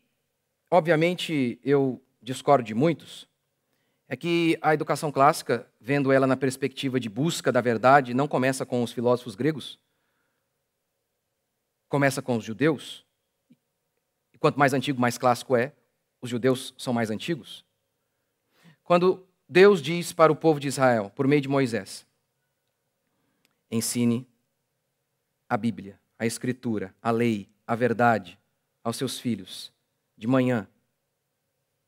obviamente, 0.71 1.59
eu 1.65 2.03
discordo 2.21 2.65
de 2.65 2.75
muitos 2.75 3.27
é 4.09 4.17
que 4.17 4.59
a 4.61 4.75
educação 4.75 5.11
clássica, 5.11 5.67
vendo 5.81 6.13
ela 6.13 6.27
na 6.27 6.37
perspectiva 6.37 7.01
de 7.01 7.09
busca 7.09 7.51
da 7.51 7.61
verdade, 7.61 8.15
não 8.15 8.29
começa 8.29 8.67
com 8.67 8.83
os 8.83 8.93
filósofos 8.93 9.35
gregos, 9.35 9.81
começa 11.89 12.21
com 12.21 12.37
os 12.37 12.45
judeus. 12.45 13.06
Quanto 14.47 14.61
mais 14.61 14.73
antigo, 14.73 15.01
mais 15.01 15.19
clássico 15.19 15.57
é. 15.57 15.73
Os 16.23 16.31
judeus 16.31 16.73
são 16.79 16.93
mais 16.93 17.11
antigos. 17.11 17.65
Quando 18.85 19.27
Deus 19.49 19.83
diz 19.83 20.13
para 20.13 20.31
o 20.31 20.37
povo 20.37 20.61
de 20.61 20.69
Israel, 20.69 21.11
por 21.17 21.27
meio 21.27 21.43
de 21.43 21.49
Moisés: 21.49 22.07
ensine 23.69 24.25
a 25.49 25.57
Bíblia, 25.57 25.99
a 26.17 26.25
Escritura, 26.25 26.95
a 27.03 27.11
lei, 27.11 27.49
a 27.67 27.75
verdade 27.75 28.39
aos 28.85 28.97
seus 28.97 29.19
filhos, 29.19 29.73
de 30.17 30.29
manhã, 30.29 30.69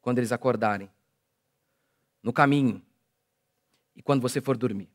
quando 0.00 0.18
eles 0.18 0.32
acordarem, 0.32 0.90
no 2.20 2.32
caminho 2.32 2.82
e 3.94 4.02
quando 4.02 4.20
você 4.20 4.40
for 4.40 4.56
dormir. 4.56 4.88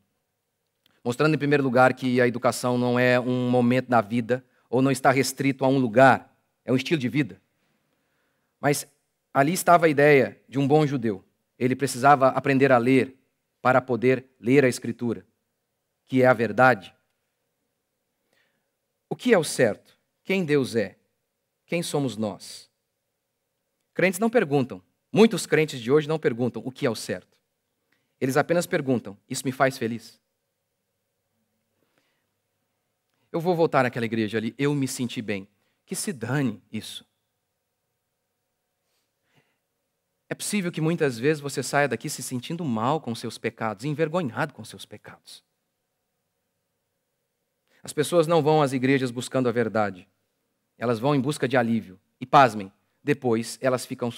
Mostrando, 1.02 1.34
em 1.34 1.38
primeiro 1.38 1.64
lugar, 1.64 1.94
que 1.94 2.20
a 2.20 2.28
educação 2.28 2.78
não 2.78 3.00
é 3.00 3.18
um 3.18 3.50
momento 3.50 3.88
da 3.88 4.02
vida 4.02 4.44
ou 4.70 4.82
não 4.82 4.92
está 4.92 5.12
restrito 5.12 5.64
a 5.64 5.70
um 5.70 5.78
lugar, 5.78 6.38
é 6.66 6.74
um 6.74 6.76
estilo 6.76 7.00
de 7.00 7.08
vida. 7.08 7.42
Mas 8.64 8.88
ali 9.32 9.54
estava 9.54 9.86
a 9.86 9.90
ideia 9.90 10.42
de 10.50 10.58
um 10.58 10.68
bom 10.68 10.88
judeu 10.88 11.24
ele 11.58 11.76
precisava 11.76 12.28
aprender 12.30 12.72
a 12.72 12.78
ler 12.78 13.16
para 13.62 13.82
poder 13.82 14.26
ler 14.40 14.66
a 14.66 14.68
Escritura, 14.68 15.26
que 16.06 16.22
é 16.22 16.26
a 16.26 16.34
verdade. 16.34 16.94
O 19.10 19.16
que 19.16 19.34
é 19.34 19.38
o 19.38 19.44
certo? 19.44 19.98
Quem 20.24 20.44
Deus 20.44 20.76
é? 20.76 20.98
Quem 21.66 21.82
somos 21.82 22.18
nós? 22.18 22.70
Crentes 23.94 24.20
não 24.20 24.30
perguntam, 24.30 24.84
muitos 25.12 25.46
crentes 25.46 25.80
de 25.80 25.92
hoje 25.92 26.08
não 26.08 26.20
perguntam 26.20 26.62
o 26.66 26.72
que 26.72 26.86
é 26.86 26.90
o 26.90 26.96
certo. 26.96 27.40
Eles 28.20 28.36
apenas 28.36 28.66
perguntam: 28.66 29.18
Isso 29.30 29.46
me 29.46 29.52
faz 29.52 29.78
feliz? 29.78 30.20
Eu 33.32 33.40
vou 33.40 33.56
voltar 33.56 33.84
naquela 33.84 34.06
igreja 34.06 34.38
ali, 34.38 34.54
eu 34.58 34.74
me 34.76 34.88
senti 34.88 35.22
bem. 35.22 35.48
Que 35.86 35.96
se 35.96 36.12
dane 36.12 36.62
isso. 36.72 37.06
É 40.30 40.36
possível 40.36 40.72
que 40.72 40.82
muitas 40.82 41.20
vezes 41.20 41.42
você 41.42 41.62
saia 41.62 41.88
daqui 41.88 42.10
se 42.10 42.24
sentindo 42.24 42.64
mal 42.64 43.00
com 43.00 43.14
seus 43.14 43.38
pecados, 43.38 43.86
envergonhado 43.86 44.54
com 44.54 44.64
seus 44.64 44.86
pecados. 44.86 45.44
As 47.84 47.92
pessoas 47.92 48.28
não 48.28 48.42
vão 48.42 48.62
às 48.62 48.72
igrejas 48.72 49.12
buscando 49.12 49.50
a 49.50 49.52
verdade. 49.52 50.08
Elas 50.78 51.00
vão 51.00 51.14
em 51.14 51.20
busca 51.20 51.48
de 51.48 51.58
alívio. 51.58 52.00
E 52.20 52.26
pasmem, 52.26 52.72
depois 53.04 53.60
elas 53.62 53.86
ficam, 53.86 54.12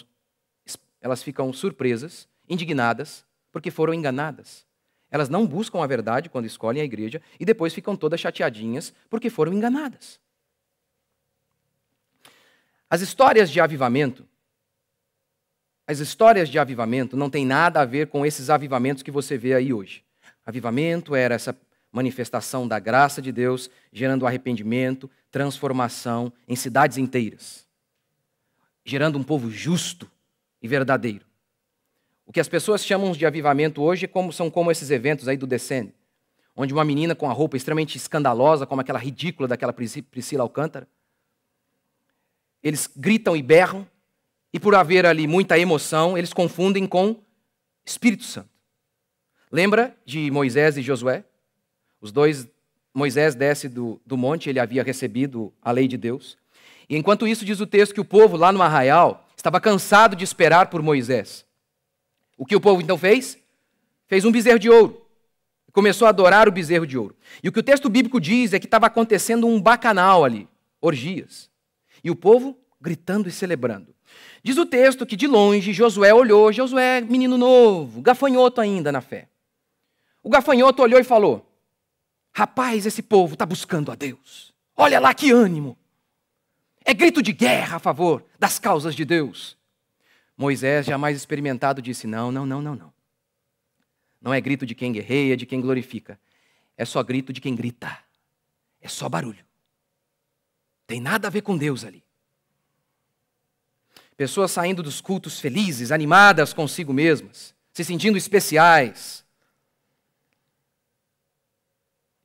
elas 1.02 1.24
ficam 1.24 1.52
surpresas, 1.52 2.30
indignadas, 2.48 3.26
porque 3.52 3.72
foram 3.72 3.94
enganadas. 3.94 4.66
Elas 5.10 5.30
não 5.30 5.48
buscam 5.48 5.84
a 5.84 5.88
verdade 5.88 6.30
quando 6.30 6.46
escolhem 6.46 6.82
a 6.82 6.86
igreja 6.86 7.22
e 7.40 7.46
depois 7.46 7.74
ficam 7.74 7.96
todas 7.96 8.20
chateadinhas 8.20 8.94
porque 9.10 9.30
foram 9.30 9.54
enganadas. 9.54 10.20
As 12.90 13.02
histórias 13.02 13.50
de 13.50 13.60
avivamento 13.60 14.28
as 15.88 16.00
histórias 16.00 16.50
de 16.50 16.58
avivamento 16.58 17.16
não 17.16 17.30
têm 17.30 17.46
nada 17.46 17.82
a 17.82 17.86
ver 17.86 18.08
com 18.08 18.26
esses 18.26 18.50
avivamentos 18.50 19.04
que 19.04 19.12
você 19.12 19.38
vê 19.38 19.54
aí 19.54 19.72
hoje. 19.72 20.04
Avivamento 20.46 21.16
era 21.16 21.36
essa 21.36 21.56
manifestação 21.92 22.68
da 22.68 22.80
graça 22.80 23.22
de 23.22 23.32
Deus, 23.32 23.70
gerando 23.92 24.28
arrependimento, 24.28 25.10
transformação 25.32 26.32
em 26.48 26.56
cidades 26.56 26.98
inteiras, 26.98 27.66
gerando 28.84 29.18
um 29.18 29.24
povo 29.24 29.50
justo 29.50 30.10
e 30.62 30.68
verdadeiro. 30.68 31.26
O 32.26 32.34
que 32.34 32.40
as 32.40 32.50
pessoas 32.50 32.84
chamam 32.84 33.12
de 33.12 33.26
avivamento 33.26 33.82
hoje 33.82 34.10
é 34.12 34.32
são 34.32 34.50
como 34.50 34.72
esses 34.72 34.90
eventos 34.90 35.28
aí 35.28 35.38
do 35.38 35.46
Descende, 35.48 35.94
onde 36.56 36.74
uma 36.74 36.84
menina 36.84 37.14
com 37.14 37.30
a 37.30 37.34
roupa 37.34 37.56
extremamente 37.56 37.96
escandalosa, 37.96 38.66
como 38.66 38.82
aquela 38.82 39.00
ridícula 39.00 39.48
daquela 39.48 39.74
Priscila 39.74 40.44
Alcântara, 40.44 40.88
eles 42.64 42.90
gritam 42.96 43.38
e 43.38 43.44
berram, 43.44 43.88
e 44.56 44.60
por 44.60 44.74
haver 44.74 45.06
ali 45.06 45.28
muita 45.28 45.60
emoção, 45.60 46.18
eles 46.18 46.32
confundem 46.32 46.88
com 46.88 47.22
Espírito 47.86 48.24
Santo. 48.24 48.48
Lembra 49.52 49.94
de 50.06 50.32
Moisés 50.32 50.78
e 50.78 50.82
Josué? 50.82 51.26
Os 52.00 52.10
dois, 52.10 52.48
Moisés 52.94 53.36
desce 53.36 53.68
do, 53.68 54.00
do 54.06 54.16
monte, 54.16 54.50
ele 54.50 54.58
havia 54.58 54.82
recebido 54.82 55.54
a 55.62 55.72
lei 55.72 55.90
de 55.90 55.98
Deus. 55.98 56.38
E 56.88 56.96
enquanto 56.96 57.28
isso, 57.28 57.44
diz 57.44 57.60
o 57.60 57.68
texto 57.68 57.94
que 57.94 58.00
o 58.00 58.06
povo 58.06 58.38
lá 58.38 58.50
no 58.54 58.62
arraial 58.62 59.28
estava 59.36 59.60
cansado 59.60 60.16
de 60.16 60.24
esperar 60.24 60.70
por 60.70 60.82
Moisés. 60.82 61.46
O 62.38 62.46
que 62.46 62.56
o 62.56 62.62
povo 62.62 62.82
então 62.82 62.98
fez? 62.98 63.38
Fez 64.08 64.24
um 64.24 64.32
bezerro 64.32 64.58
de 64.58 64.70
ouro. 64.70 65.06
Começou 65.74 66.06
a 66.06 66.12
adorar 66.12 66.48
o 66.48 66.52
bezerro 66.54 66.88
de 66.88 66.98
ouro. 66.98 67.14
E 67.44 67.50
o 67.50 67.52
que 67.52 67.60
o 67.60 67.64
texto 67.64 67.90
bíblico 67.90 68.22
diz 68.22 68.54
é 68.54 68.60
que 68.60 68.68
estava 68.68 68.88
acontecendo 68.88 69.48
um 69.48 69.62
bacanal 69.62 70.24
ali, 70.24 70.48
orgias. 70.80 71.50
E 72.02 72.10
o 72.10 72.16
povo 72.16 72.58
gritando 72.80 73.28
e 73.28 73.34
celebrando. 73.34 73.95
Diz 74.46 74.60
o 74.60 74.66
texto 74.68 75.08
que 75.08 75.16
de 75.16 75.26
longe 75.26 75.74
Josué 75.74 76.14
olhou, 76.14 76.54
Josué, 76.54 77.02
menino 77.02 77.36
novo, 77.36 78.00
gafanhoto 78.00 78.62
ainda 78.62 78.92
na 78.92 79.02
fé. 79.02 79.28
O 80.22 80.30
gafanhoto 80.30 80.84
olhou 80.84 81.00
e 81.00 81.04
falou: 81.04 81.52
Rapaz, 82.32 82.86
esse 82.86 83.02
povo 83.02 83.34
está 83.34 83.44
buscando 83.44 83.92
a 83.92 83.96
Deus. 83.96 84.54
Olha 84.78 85.00
lá 85.00 85.16
que 85.16 85.32
ânimo. 85.32 85.76
É 86.86 86.94
grito 86.94 87.24
de 87.24 87.34
guerra 87.34 87.78
a 87.78 87.80
favor 87.80 88.24
das 88.38 88.60
causas 88.60 88.94
de 88.94 89.04
Deus. 89.04 89.58
Moisés, 90.38 90.86
jamais 90.86 91.18
experimentado, 91.18 91.82
disse: 91.82 92.06
Não, 92.06 92.32
não, 92.32 92.46
não, 92.46 92.62
não, 92.62 92.76
não. 92.76 92.94
Não 94.22 94.32
é 94.32 94.40
grito 94.40 94.64
de 94.64 94.76
quem 94.76 94.92
guerreia, 94.92 95.36
de 95.36 95.48
quem 95.48 95.60
glorifica. 95.60 96.20
É 96.78 96.86
só 96.86 97.02
grito 97.02 97.34
de 97.34 97.42
quem 97.42 97.56
grita. 97.56 97.98
É 98.80 98.88
só 98.88 99.10
barulho. 99.10 99.44
Tem 100.86 101.02
nada 101.02 101.30
a 101.30 101.32
ver 101.32 101.42
com 101.42 101.58
Deus 101.58 101.84
ali. 101.84 102.05
Pessoas 104.18 104.52
saindo 104.52 104.82
dos 104.82 105.02
cultos 105.02 105.40
felizes, 105.40 105.92
animadas 105.92 106.54
consigo 106.54 106.94
mesmas, 106.94 107.54
se 107.74 107.84
sentindo 107.84 108.18
especiais. 108.18 109.26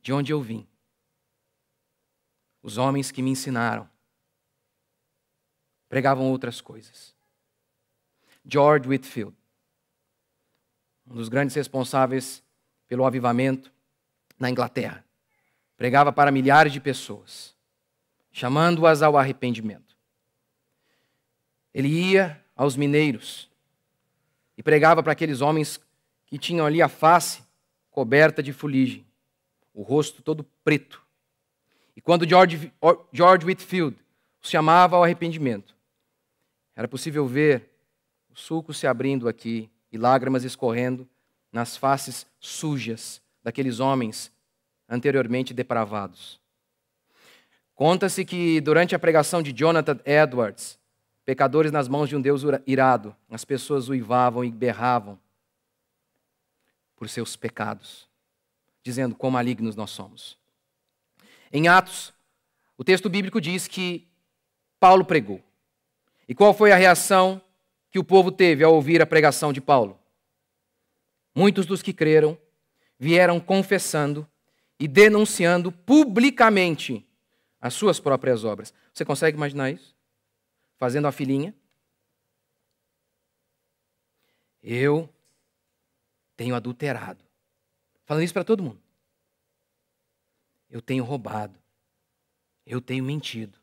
De 0.01 0.13
onde 0.13 0.31
eu 0.31 0.41
vim? 0.41 0.67
Os 2.63 2.77
homens 2.77 3.11
que 3.11 3.21
me 3.21 3.31
ensinaram 3.31 3.89
pregavam 5.89 6.31
outras 6.31 6.61
coisas. 6.61 7.13
George 8.45 8.87
Whitfield, 8.87 9.35
um 11.05 11.15
dos 11.15 11.27
grandes 11.27 11.53
responsáveis 11.55 12.41
pelo 12.87 13.05
avivamento 13.05 13.71
na 14.39 14.49
Inglaterra. 14.49 15.03
Pregava 15.75 16.13
para 16.13 16.31
milhares 16.31 16.71
de 16.71 16.79
pessoas, 16.79 17.55
chamando-as 18.31 19.01
ao 19.01 19.17
arrependimento. 19.17 19.90
Ele 21.73 21.87
ia 21.87 22.43
aos 22.55 22.75
mineiros 22.75 23.49
e 24.57 24.63
pregava 24.63 25.01
para 25.01 25.13
aqueles 25.13 25.41
homens 25.41 25.79
que 26.25 26.37
tinham 26.37 26.65
ali 26.65 26.81
a 26.81 26.87
face 26.87 27.43
coberta 27.89 28.41
de 28.41 28.53
fuligem, 28.53 29.05
o 29.73 29.81
rosto 29.81 30.21
todo 30.21 30.45
preto. 30.63 31.01
E 31.95 32.01
quando 32.01 32.27
George, 32.27 32.71
George 33.11 33.45
Whitfield 33.45 33.97
os 34.41 34.49
chamava 34.49 34.95
ao 34.95 35.03
arrependimento, 35.03 35.75
era 36.75 36.87
possível 36.87 37.27
ver 37.27 37.69
o 38.29 38.35
sulco 38.35 38.73
se 38.73 38.87
abrindo 38.87 39.27
aqui 39.27 39.69
e 39.91 39.97
lágrimas 39.97 40.43
escorrendo 40.43 41.07
nas 41.51 41.75
faces 41.75 42.25
sujas 42.39 43.21
daqueles 43.43 43.79
homens 43.79 44.31
anteriormente 44.87 45.53
depravados. 45.53 46.39
Conta-se 47.75 48.23
que 48.23 48.61
durante 48.61 48.95
a 48.95 48.99
pregação 48.99 49.41
de 49.41 49.51
Jonathan 49.51 49.99
Edwards, 50.05 50.79
pecadores 51.31 51.71
nas 51.71 51.87
mãos 51.87 52.09
de 52.09 52.15
um 52.17 52.19
Deus 52.19 52.41
irado, 52.67 53.15
as 53.29 53.45
pessoas 53.45 53.87
uivavam 53.87 54.43
e 54.43 54.51
berravam 54.51 55.17
por 56.93 57.07
seus 57.07 57.37
pecados, 57.37 58.05
dizendo 58.83 59.15
quão 59.15 59.31
malignos 59.31 59.73
nós 59.73 59.91
somos. 59.91 60.37
Em 61.49 61.69
Atos, 61.69 62.13
o 62.77 62.83
texto 62.83 63.09
bíblico 63.09 63.39
diz 63.39 63.65
que 63.65 64.09
Paulo 64.77 65.05
pregou. 65.05 65.41
E 66.27 66.35
qual 66.35 66.53
foi 66.53 66.73
a 66.73 66.75
reação 66.75 67.41
que 67.89 67.97
o 67.97 68.03
povo 68.03 68.29
teve 68.29 68.65
ao 68.65 68.75
ouvir 68.75 69.01
a 69.01 69.05
pregação 69.05 69.53
de 69.53 69.61
Paulo? 69.61 69.97
Muitos 71.33 71.65
dos 71.65 71.81
que 71.81 71.93
creram 71.93 72.37
vieram 72.99 73.39
confessando 73.39 74.27
e 74.77 74.85
denunciando 74.85 75.71
publicamente 75.71 77.07
as 77.61 77.73
suas 77.73 78.01
próprias 78.01 78.43
obras. 78.43 78.73
Você 78.93 79.05
consegue 79.05 79.37
imaginar 79.37 79.71
isso? 79.71 79.95
Fazendo 80.81 81.07
a 81.07 81.11
filhinha? 81.11 81.53
Eu 84.63 85.07
tenho 86.35 86.55
adulterado. 86.55 87.23
Falando 88.03 88.23
isso 88.23 88.33
para 88.33 88.43
todo 88.43 88.63
mundo. 88.63 88.81
Eu 90.71 90.81
tenho 90.81 91.03
roubado. 91.03 91.53
Eu 92.65 92.81
tenho 92.81 93.03
mentido. 93.03 93.59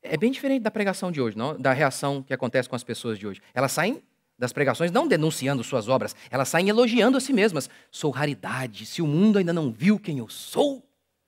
É 0.00 0.16
bem 0.16 0.32
diferente 0.32 0.62
da 0.62 0.70
pregação 0.70 1.12
de 1.12 1.20
hoje, 1.20 1.36
não? 1.36 1.60
da 1.60 1.74
reação 1.74 2.22
que 2.22 2.32
acontece 2.32 2.70
com 2.70 2.74
as 2.74 2.82
pessoas 2.82 3.18
de 3.18 3.26
hoje. 3.26 3.42
Elas 3.52 3.72
saem 3.72 4.02
das 4.38 4.50
pregações 4.50 4.90
não 4.90 5.06
denunciando 5.06 5.62
suas 5.62 5.88
obras, 5.88 6.16
elas 6.30 6.48
saem 6.48 6.70
elogiando 6.70 7.18
a 7.18 7.20
si 7.20 7.34
mesmas. 7.34 7.68
Sou 7.90 8.10
raridade, 8.10 8.86
se 8.86 9.02
o 9.02 9.06
mundo 9.06 9.36
ainda 9.36 9.52
não 9.52 9.70
viu 9.70 10.00
quem 10.00 10.20
eu 10.20 10.28
sou, 10.30 10.82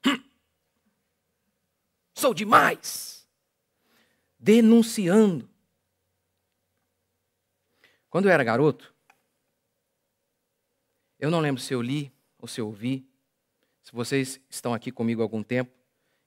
hum, 0.06 0.22
sou 2.14 2.32
demais. 2.32 3.17
Denunciando. 4.38 5.48
Quando 8.08 8.26
eu 8.26 8.32
era 8.32 8.44
garoto, 8.44 8.94
eu 11.18 11.30
não 11.30 11.40
lembro 11.40 11.60
se 11.60 11.74
eu 11.74 11.82
li 11.82 12.12
ou 12.38 12.46
se 12.46 12.60
eu 12.60 12.66
ouvi. 12.66 13.06
Se 13.82 13.92
vocês 13.92 14.40
estão 14.48 14.72
aqui 14.72 14.92
comigo 14.92 15.20
há 15.20 15.24
algum 15.24 15.42
tempo, 15.42 15.72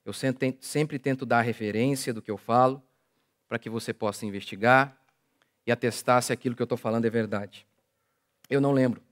eu 0.04 0.12
sempre 0.12 0.98
tento 0.98 1.24
dar 1.24 1.42
referência 1.42 2.12
do 2.12 2.20
que 2.20 2.30
eu 2.30 2.36
falo, 2.36 2.82
para 3.48 3.58
que 3.58 3.70
você 3.70 3.92
possa 3.92 4.26
investigar 4.26 5.00
e 5.66 5.70
atestar 5.70 6.22
se 6.22 6.32
aquilo 6.32 6.56
que 6.56 6.62
eu 6.62 6.64
estou 6.64 6.78
falando 6.78 7.04
é 7.04 7.10
verdade. 7.10 7.66
Eu 8.50 8.60
não 8.60 8.72
lembro. 8.72 9.02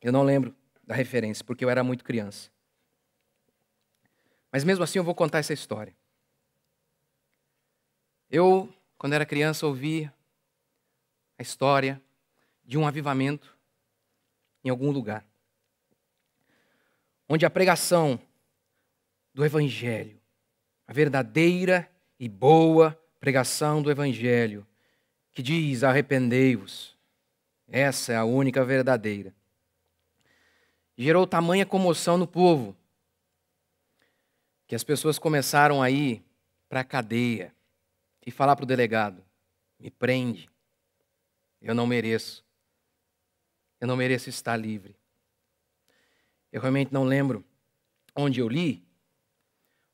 Eu 0.00 0.12
não 0.12 0.22
lembro 0.22 0.54
da 0.82 0.94
referência, 0.94 1.42
porque 1.44 1.64
eu 1.64 1.70
era 1.70 1.82
muito 1.82 2.04
criança. 2.04 2.50
Mas 4.52 4.62
mesmo 4.62 4.84
assim 4.84 4.98
eu 4.98 5.04
vou 5.04 5.14
contar 5.14 5.38
essa 5.38 5.54
história. 5.54 5.96
Eu, 8.34 8.68
quando 8.98 9.12
era 9.12 9.24
criança, 9.24 9.64
ouvi 9.64 10.10
a 11.38 11.42
história 11.42 12.02
de 12.64 12.76
um 12.76 12.84
avivamento 12.84 13.56
em 14.64 14.70
algum 14.70 14.90
lugar, 14.90 15.24
onde 17.28 17.46
a 17.46 17.50
pregação 17.50 18.18
do 19.32 19.44
Evangelho, 19.44 20.20
a 20.84 20.92
verdadeira 20.92 21.88
e 22.18 22.28
boa 22.28 23.00
pregação 23.20 23.80
do 23.80 23.88
Evangelho, 23.88 24.66
que 25.30 25.40
diz: 25.40 25.84
arrependei-vos, 25.84 26.98
essa 27.68 28.14
é 28.14 28.16
a 28.16 28.24
única 28.24 28.64
verdadeira, 28.64 29.32
gerou 30.98 31.24
tamanha 31.24 31.64
comoção 31.64 32.18
no 32.18 32.26
povo, 32.26 32.76
que 34.66 34.74
as 34.74 34.82
pessoas 34.82 35.20
começaram 35.20 35.80
a 35.80 35.88
ir 35.88 36.20
para 36.68 36.80
a 36.80 36.84
cadeia 36.84 37.54
e 38.26 38.30
falar 38.30 38.56
para 38.56 38.64
o 38.64 38.66
delegado: 38.66 39.24
me 39.78 39.90
prende, 39.90 40.48
eu 41.60 41.74
não 41.74 41.86
mereço. 41.86 42.44
Eu 43.80 43.88
não 43.88 43.96
mereço 43.96 44.28
estar 44.28 44.56
livre. 44.56 44.96
Eu 46.52 46.60
realmente 46.60 46.92
não 46.92 47.04
lembro 47.04 47.44
onde 48.14 48.40
eu 48.40 48.48
li, 48.48 48.86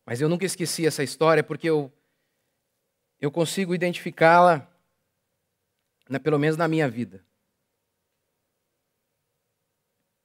mas 0.05 0.21
eu 0.21 0.29
nunca 0.29 0.45
esqueci 0.45 0.85
essa 0.85 1.03
história 1.05 1.43
porque 1.43 1.71
eu, 1.71 1.93
eu 3.21 3.31
consigo 3.31 3.75
identificá-la, 3.75 4.69
pelo 6.23 6.39
menos 6.39 6.57
na 6.57 6.67
minha 6.67 6.89
vida. 6.89 7.25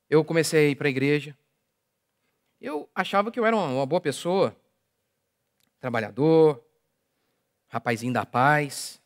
Eu 0.09 0.25
comecei 0.25 0.67
a 0.67 0.69
ir 0.71 0.75
para 0.75 0.87
a 0.87 0.89
igreja. 0.89 1.37
Eu 2.59 2.89
achava 2.95 3.31
que 3.31 3.39
eu 3.39 3.45
era 3.45 3.55
uma 3.55 3.85
boa 3.85 4.01
pessoa, 4.01 4.55
trabalhador, 5.79 6.64
rapazinho 7.75 8.13
da 8.13 8.25
paz. 8.25 9.01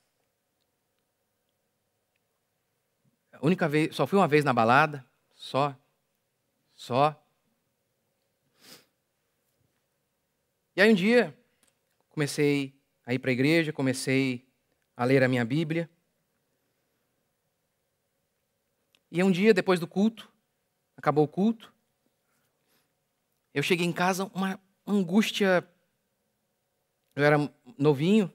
A 3.32 3.44
única 3.44 3.68
vez, 3.68 3.96
só 3.96 4.06
fui 4.06 4.20
uma 4.20 4.28
vez 4.28 4.46
na 4.46 4.54
balada, 4.54 5.04
só. 5.34 5.76
Só. 6.76 7.20
E 10.76 10.82
aí 10.82 10.92
um 10.92 10.96
dia 10.96 11.36
comecei 12.10 12.80
a 13.08 13.14
ir 13.14 13.18
para 13.18 13.32
a 13.32 13.34
igreja, 13.34 13.74
comecei 13.74 14.48
a 14.96 15.04
ler 15.04 15.24
a 15.24 15.28
minha 15.28 15.44
Bíblia. 15.44 15.90
E 19.12 19.24
um 19.24 19.32
dia, 19.32 19.52
depois 19.52 19.80
do 19.80 19.88
culto, 19.88 20.32
acabou 20.96 21.24
o 21.24 21.28
culto, 21.28 21.74
eu 23.52 23.64
cheguei 23.64 23.88
em 23.88 23.92
casa, 23.92 24.26
uma 24.26 24.62
angústia. 24.86 25.68
Eu 27.16 27.24
era 27.24 27.38
novinho, 27.76 28.32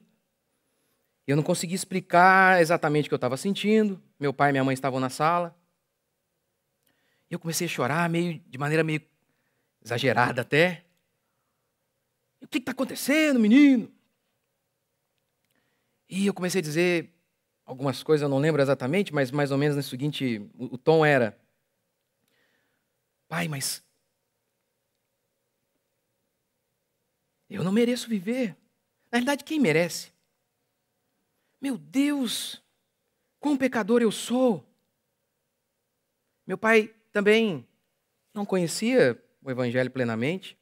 eu 1.27 1.35
não 1.35 1.43
conseguia 1.43 1.75
explicar 1.75 2.61
exatamente 2.61 3.05
o 3.05 3.09
que 3.09 3.13
eu 3.13 3.17
estava 3.17 3.35
sentindo. 3.35 4.01
Meu 4.19 4.33
pai 4.33 4.49
e 4.49 4.53
minha 4.53 4.63
mãe 4.63 4.73
estavam 4.73 4.99
na 4.99 5.09
sala. 5.09 5.57
E 7.29 7.33
eu 7.33 7.39
comecei 7.39 7.65
a 7.65 7.69
chorar 7.69 8.09
meio, 8.09 8.39
de 8.47 8.57
maneira 8.57 8.83
meio 8.83 9.01
exagerada 9.83 10.41
até. 10.41 10.85
o 12.41 12.47
que 12.47 12.59
está 12.59 12.71
acontecendo, 12.71 13.39
menino? 13.39 13.91
E 16.07 16.27
eu 16.27 16.33
comecei 16.33 16.59
a 16.59 16.63
dizer 16.63 17.11
algumas 17.65 18.03
coisas, 18.03 18.21
eu 18.21 18.29
não 18.29 18.37
lembro 18.37 18.61
exatamente, 18.61 19.11
mas 19.11 19.31
mais 19.31 19.51
ou 19.51 19.57
menos 19.57 19.75
no 19.75 19.81
seguinte, 19.81 20.47
o 20.53 20.77
tom 20.77 21.03
era: 21.03 21.35
Pai, 23.27 23.47
mas 23.47 23.83
eu 27.49 27.63
não 27.63 27.71
mereço 27.71 28.07
viver. 28.07 28.55
Na 29.11 29.19
verdade, 29.19 29.43
quem 29.43 29.59
merece? 29.59 30.14
Meu 31.61 31.77
Deus, 31.77 32.61
quão 33.39 33.57
pecador 33.57 34.01
eu 34.01 34.11
sou. 34.11 34.63
Meu 36.45 36.57
pai 36.57 36.93
também 37.11 37.67
não 38.33 38.45
conhecia 38.45 39.21
o 39.41 39.49
Evangelho 39.49 39.89
plenamente. 39.89 40.57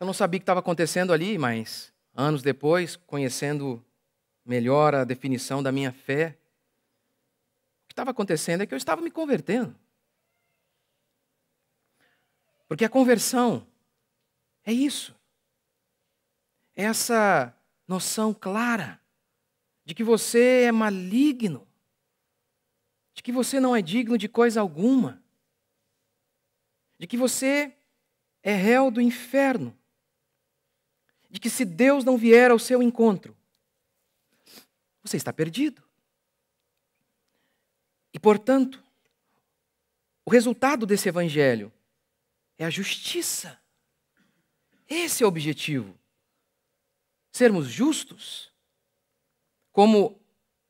Eu 0.00 0.06
não 0.06 0.14
sabia 0.14 0.38
o 0.38 0.40
que 0.40 0.42
estava 0.42 0.60
acontecendo 0.60 1.12
ali, 1.12 1.38
mas 1.38 1.92
anos 2.14 2.42
depois, 2.42 2.96
conhecendo 2.96 3.84
melhor 4.44 4.94
a 4.94 5.04
definição 5.04 5.62
da 5.62 5.72
minha 5.72 5.92
fé, 5.92 6.38
o 7.84 7.88
que 7.88 7.92
estava 7.92 8.10
acontecendo 8.10 8.62
é 8.62 8.66
que 8.66 8.74
eu 8.74 8.78
estava 8.78 9.00
me 9.00 9.10
convertendo. 9.10 9.74
Porque 12.66 12.84
a 12.84 12.88
conversão 12.88 13.66
é 14.64 14.72
isso. 14.72 15.14
É 16.74 16.84
essa 16.84 17.54
noção 17.86 18.32
clara 18.32 19.00
de 19.84 19.94
que 19.94 20.02
você 20.02 20.62
é 20.64 20.72
maligno, 20.72 21.66
de 23.14 23.22
que 23.22 23.30
você 23.30 23.60
não 23.60 23.76
é 23.76 23.82
digno 23.82 24.16
de 24.16 24.28
coisa 24.28 24.60
alguma, 24.60 25.22
de 26.98 27.06
que 27.06 27.16
você 27.16 27.76
é 28.42 28.54
réu 28.54 28.90
do 28.90 29.00
inferno, 29.00 29.76
de 31.28 31.38
que 31.38 31.50
se 31.50 31.64
Deus 31.64 32.04
não 32.04 32.16
vier 32.16 32.50
ao 32.50 32.58
seu 32.58 32.82
encontro, 32.82 33.36
você 35.02 35.16
está 35.16 35.32
perdido. 35.32 35.82
E, 38.12 38.18
portanto, 38.18 38.82
o 40.24 40.30
resultado 40.30 40.86
desse 40.86 41.08
evangelho 41.08 41.72
é 42.56 42.64
a 42.64 42.70
justiça. 42.70 43.60
Esse 44.88 45.22
é 45.22 45.26
o 45.26 45.28
objetivo. 45.28 45.98
Sermos 47.34 47.66
justos. 47.66 48.48
Como 49.72 50.22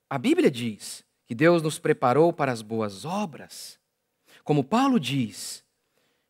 a 0.08 0.16
Bíblia 0.16 0.50
diz, 0.50 1.04
que 1.26 1.34
Deus 1.34 1.60
nos 1.60 1.78
preparou 1.78 2.32
para 2.32 2.50
as 2.50 2.62
boas 2.62 3.04
obras. 3.04 3.78
Como 4.42 4.64
Paulo 4.64 4.98
diz, 4.98 5.62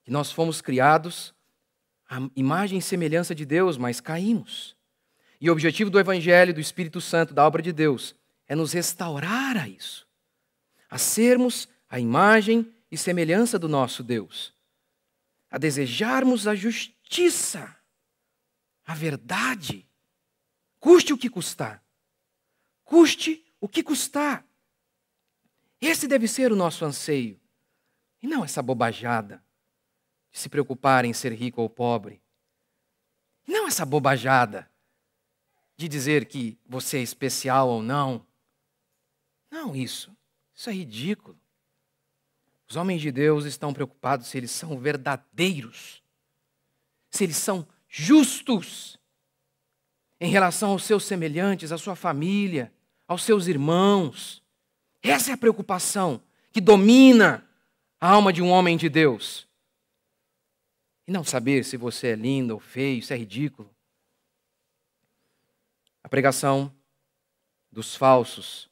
que 0.02 0.10
nós 0.10 0.32
fomos 0.32 0.60
criados 0.60 1.32
à 2.10 2.18
imagem 2.34 2.80
e 2.80 2.82
semelhança 2.82 3.32
de 3.32 3.46
Deus, 3.46 3.78
mas 3.78 4.00
caímos. 4.00 4.76
E 5.40 5.48
o 5.48 5.52
objetivo 5.52 5.88
do 5.88 6.00
Evangelho, 6.00 6.52
do 6.52 6.60
Espírito 6.60 7.00
Santo, 7.00 7.32
da 7.32 7.46
obra 7.46 7.62
de 7.62 7.72
Deus, 7.72 8.12
é 8.48 8.56
nos 8.56 8.72
restaurar 8.72 9.56
a 9.56 9.68
isso, 9.68 10.04
a 10.90 10.98
sermos 10.98 11.68
a 11.88 12.00
imagem 12.00 12.74
e 12.90 12.98
semelhança 12.98 13.56
do 13.56 13.68
nosso 13.68 14.02
Deus, 14.02 14.52
a 15.48 15.58
desejarmos 15.58 16.48
a 16.48 16.56
justiça, 16.56 17.76
a 18.84 18.96
verdade, 18.96 19.88
custe 20.84 21.14
o 21.14 21.16
que 21.16 21.30
custar, 21.30 21.82
custe 22.84 23.42
o 23.58 23.66
que 23.66 23.82
custar. 23.82 24.46
Esse 25.80 26.06
deve 26.06 26.28
ser 26.28 26.52
o 26.52 26.56
nosso 26.56 26.84
anseio, 26.84 27.40
e 28.20 28.26
não 28.26 28.44
essa 28.44 28.60
bobajada 28.60 29.42
de 30.30 30.38
se 30.38 30.46
preocupar 30.46 31.06
em 31.06 31.14
ser 31.14 31.32
rico 31.32 31.62
ou 31.62 31.70
pobre. 31.70 32.22
Não 33.46 33.66
essa 33.66 33.86
bobajada 33.86 34.70
de 35.74 35.88
dizer 35.88 36.26
que 36.26 36.58
você 36.66 36.98
é 36.98 37.02
especial 37.02 37.70
ou 37.70 37.82
não. 37.82 38.26
Não 39.50 39.74
isso. 39.74 40.14
Isso 40.54 40.68
é 40.68 40.74
ridículo. 40.74 41.40
Os 42.68 42.76
homens 42.76 43.00
de 43.00 43.10
Deus 43.10 43.46
estão 43.46 43.72
preocupados 43.72 44.26
se 44.26 44.36
eles 44.36 44.50
são 44.50 44.78
verdadeiros, 44.78 46.02
se 47.08 47.24
eles 47.24 47.38
são 47.38 47.66
justos 47.88 48.98
em 50.20 50.30
relação 50.30 50.70
aos 50.70 50.84
seus 50.84 51.04
semelhantes, 51.04 51.72
à 51.72 51.78
sua 51.78 51.96
família, 51.96 52.72
aos 53.06 53.22
seus 53.22 53.46
irmãos. 53.46 54.42
Essa 55.02 55.30
é 55.30 55.34
a 55.34 55.38
preocupação 55.38 56.20
que 56.52 56.60
domina 56.60 57.44
a 58.00 58.10
alma 58.10 58.32
de 58.32 58.42
um 58.42 58.50
homem 58.50 58.76
de 58.76 58.88
Deus. 58.88 59.46
E 61.06 61.12
não 61.12 61.24
saber 61.24 61.64
se 61.64 61.76
você 61.76 62.08
é 62.08 62.14
lindo 62.14 62.54
ou 62.54 62.60
feio, 62.60 63.00
isso 63.00 63.12
é 63.12 63.16
ridículo. 63.16 63.70
A 66.02 66.08
pregação 66.08 66.72
dos 67.70 67.96
falsos 67.96 68.70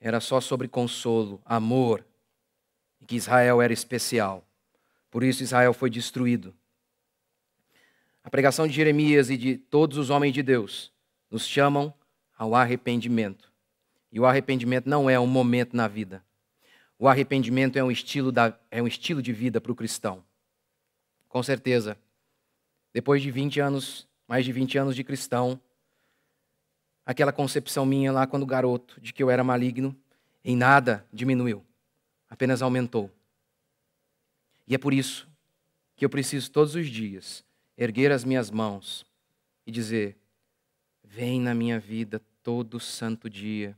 era 0.00 0.20
só 0.20 0.40
sobre 0.40 0.68
consolo, 0.68 1.40
amor, 1.44 2.04
e 3.00 3.06
que 3.06 3.16
Israel 3.16 3.60
era 3.60 3.72
especial. 3.72 4.44
Por 5.10 5.24
isso 5.24 5.42
Israel 5.42 5.72
foi 5.72 5.90
destruído. 5.90 6.54
A 8.22 8.28
pregação 8.28 8.66
de 8.66 8.74
Jeremias 8.74 9.30
e 9.30 9.36
de 9.36 9.56
todos 9.56 9.96
os 9.96 10.10
homens 10.10 10.34
de 10.34 10.42
Deus 10.42 10.92
nos 11.30 11.46
chamam 11.46 11.92
ao 12.36 12.54
arrependimento. 12.54 13.50
E 14.12 14.20
o 14.20 14.26
arrependimento 14.26 14.88
não 14.88 15.08
é 15.08 15.18
um 15.18 15.26
momento 15.26 15.74
na 15.74 15.88
vida. 15.88 16.24
O 16.98 17.08
arrependimento 17.08 17.78
é 17.78 17.84
um 17.84 17.90
estilo, 17.90 18.30
da, 18.30 18.58
é 18.70 18.82
um 18.82 18.86
estilo 18.86 19.22
de 19.22 19.32
vida 19.32 19.60
para 19.60 19.72
o 19.72 19.74
cristão. 19.74 20.22
Com 21.28 21.42
certeza. 21.42 21.96
Depois 22.92 23.22
de 23.22 23.30
20 23.30 23.60
anos, 23.60 24.06
mais 24.28 24.44
de 24.44 24.52
20 24.52 24.76
anos 24.76 24.96
de 24.96 25.02
cristão, 25.04 25.58
aquela 27.06 27.32
concepção 27.32 27.86
minha 27.86 28.12
lá 28.12 28.26
quando 28.26 28.44
garoto 28.44 29.00
de 29.00 29.12
que 29.12 29.22
eu 29.22 29.30
era 29.30 29.42
maligno, 29.42 29.96
em 30.44 30.56
nada 30.56 31.06
diminuiu, 31.12 31.64
apenas 32.28 32.60
aumentou. 32.60 33.10
E 34.66 34.74
é 34.74 34.78
por 34.78 34.92
isso 34.92 35.28
que 35.96 36.04
eu 36.04 36.10
preciso 36.10 36.50
todos 36.50 36.74
os 36.74 36.88
dias 36.88 37.44
erguer 37.80 38.12
as 38.12 38.24
minhas 38.24 38.50
mãos 38.50 39.06
e 39.66 39.72
dizer: 39.72 40.18
Vem 41.02 41.40
na 41.40 41.54
minha 41.54 41.80
vida 41.80 42.20
todo 42.42 42.78
santo 42.78 43.28
dia, 43.28 43.76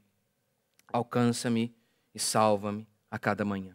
alcança-me 0.92 1.72
e 2.14 2.18
salva-me 2.18 2.86
a 3.10 3.18
cada 3.18 3.44
manhã. 3.44 3.74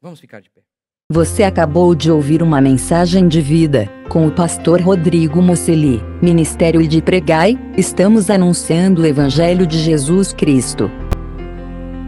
Vamos 0.00 0.18
ficar 0.18 0.40
de 0.40 0.50
pé. 0.50 0.62
Você 1.10 1.42
acabou 1.42 1.94
de 1.94 2.10
ouvir 2.10 2.42
uma 2.42 2.60
mensagem 2.60 3.28
de 3.28 3.40
vida 3.40 3.86
com 4.08 4.26
o 4.26 4.32
pastor 4.32 4.80
Rodrigo 4.80 5.42
Moceli, 5.42 6.00
Ministério 6.22 6.86
de 6.88 7.02
Pregai. 7.02 7.58
Estamos 7.76 8.30
anunciando 8.30 9.02
o 9.02 9.06
Evangelho 9.06 9.66
de 9.66 9.78
Jesus 9.78 10.32
Cristo. 10.32 10.90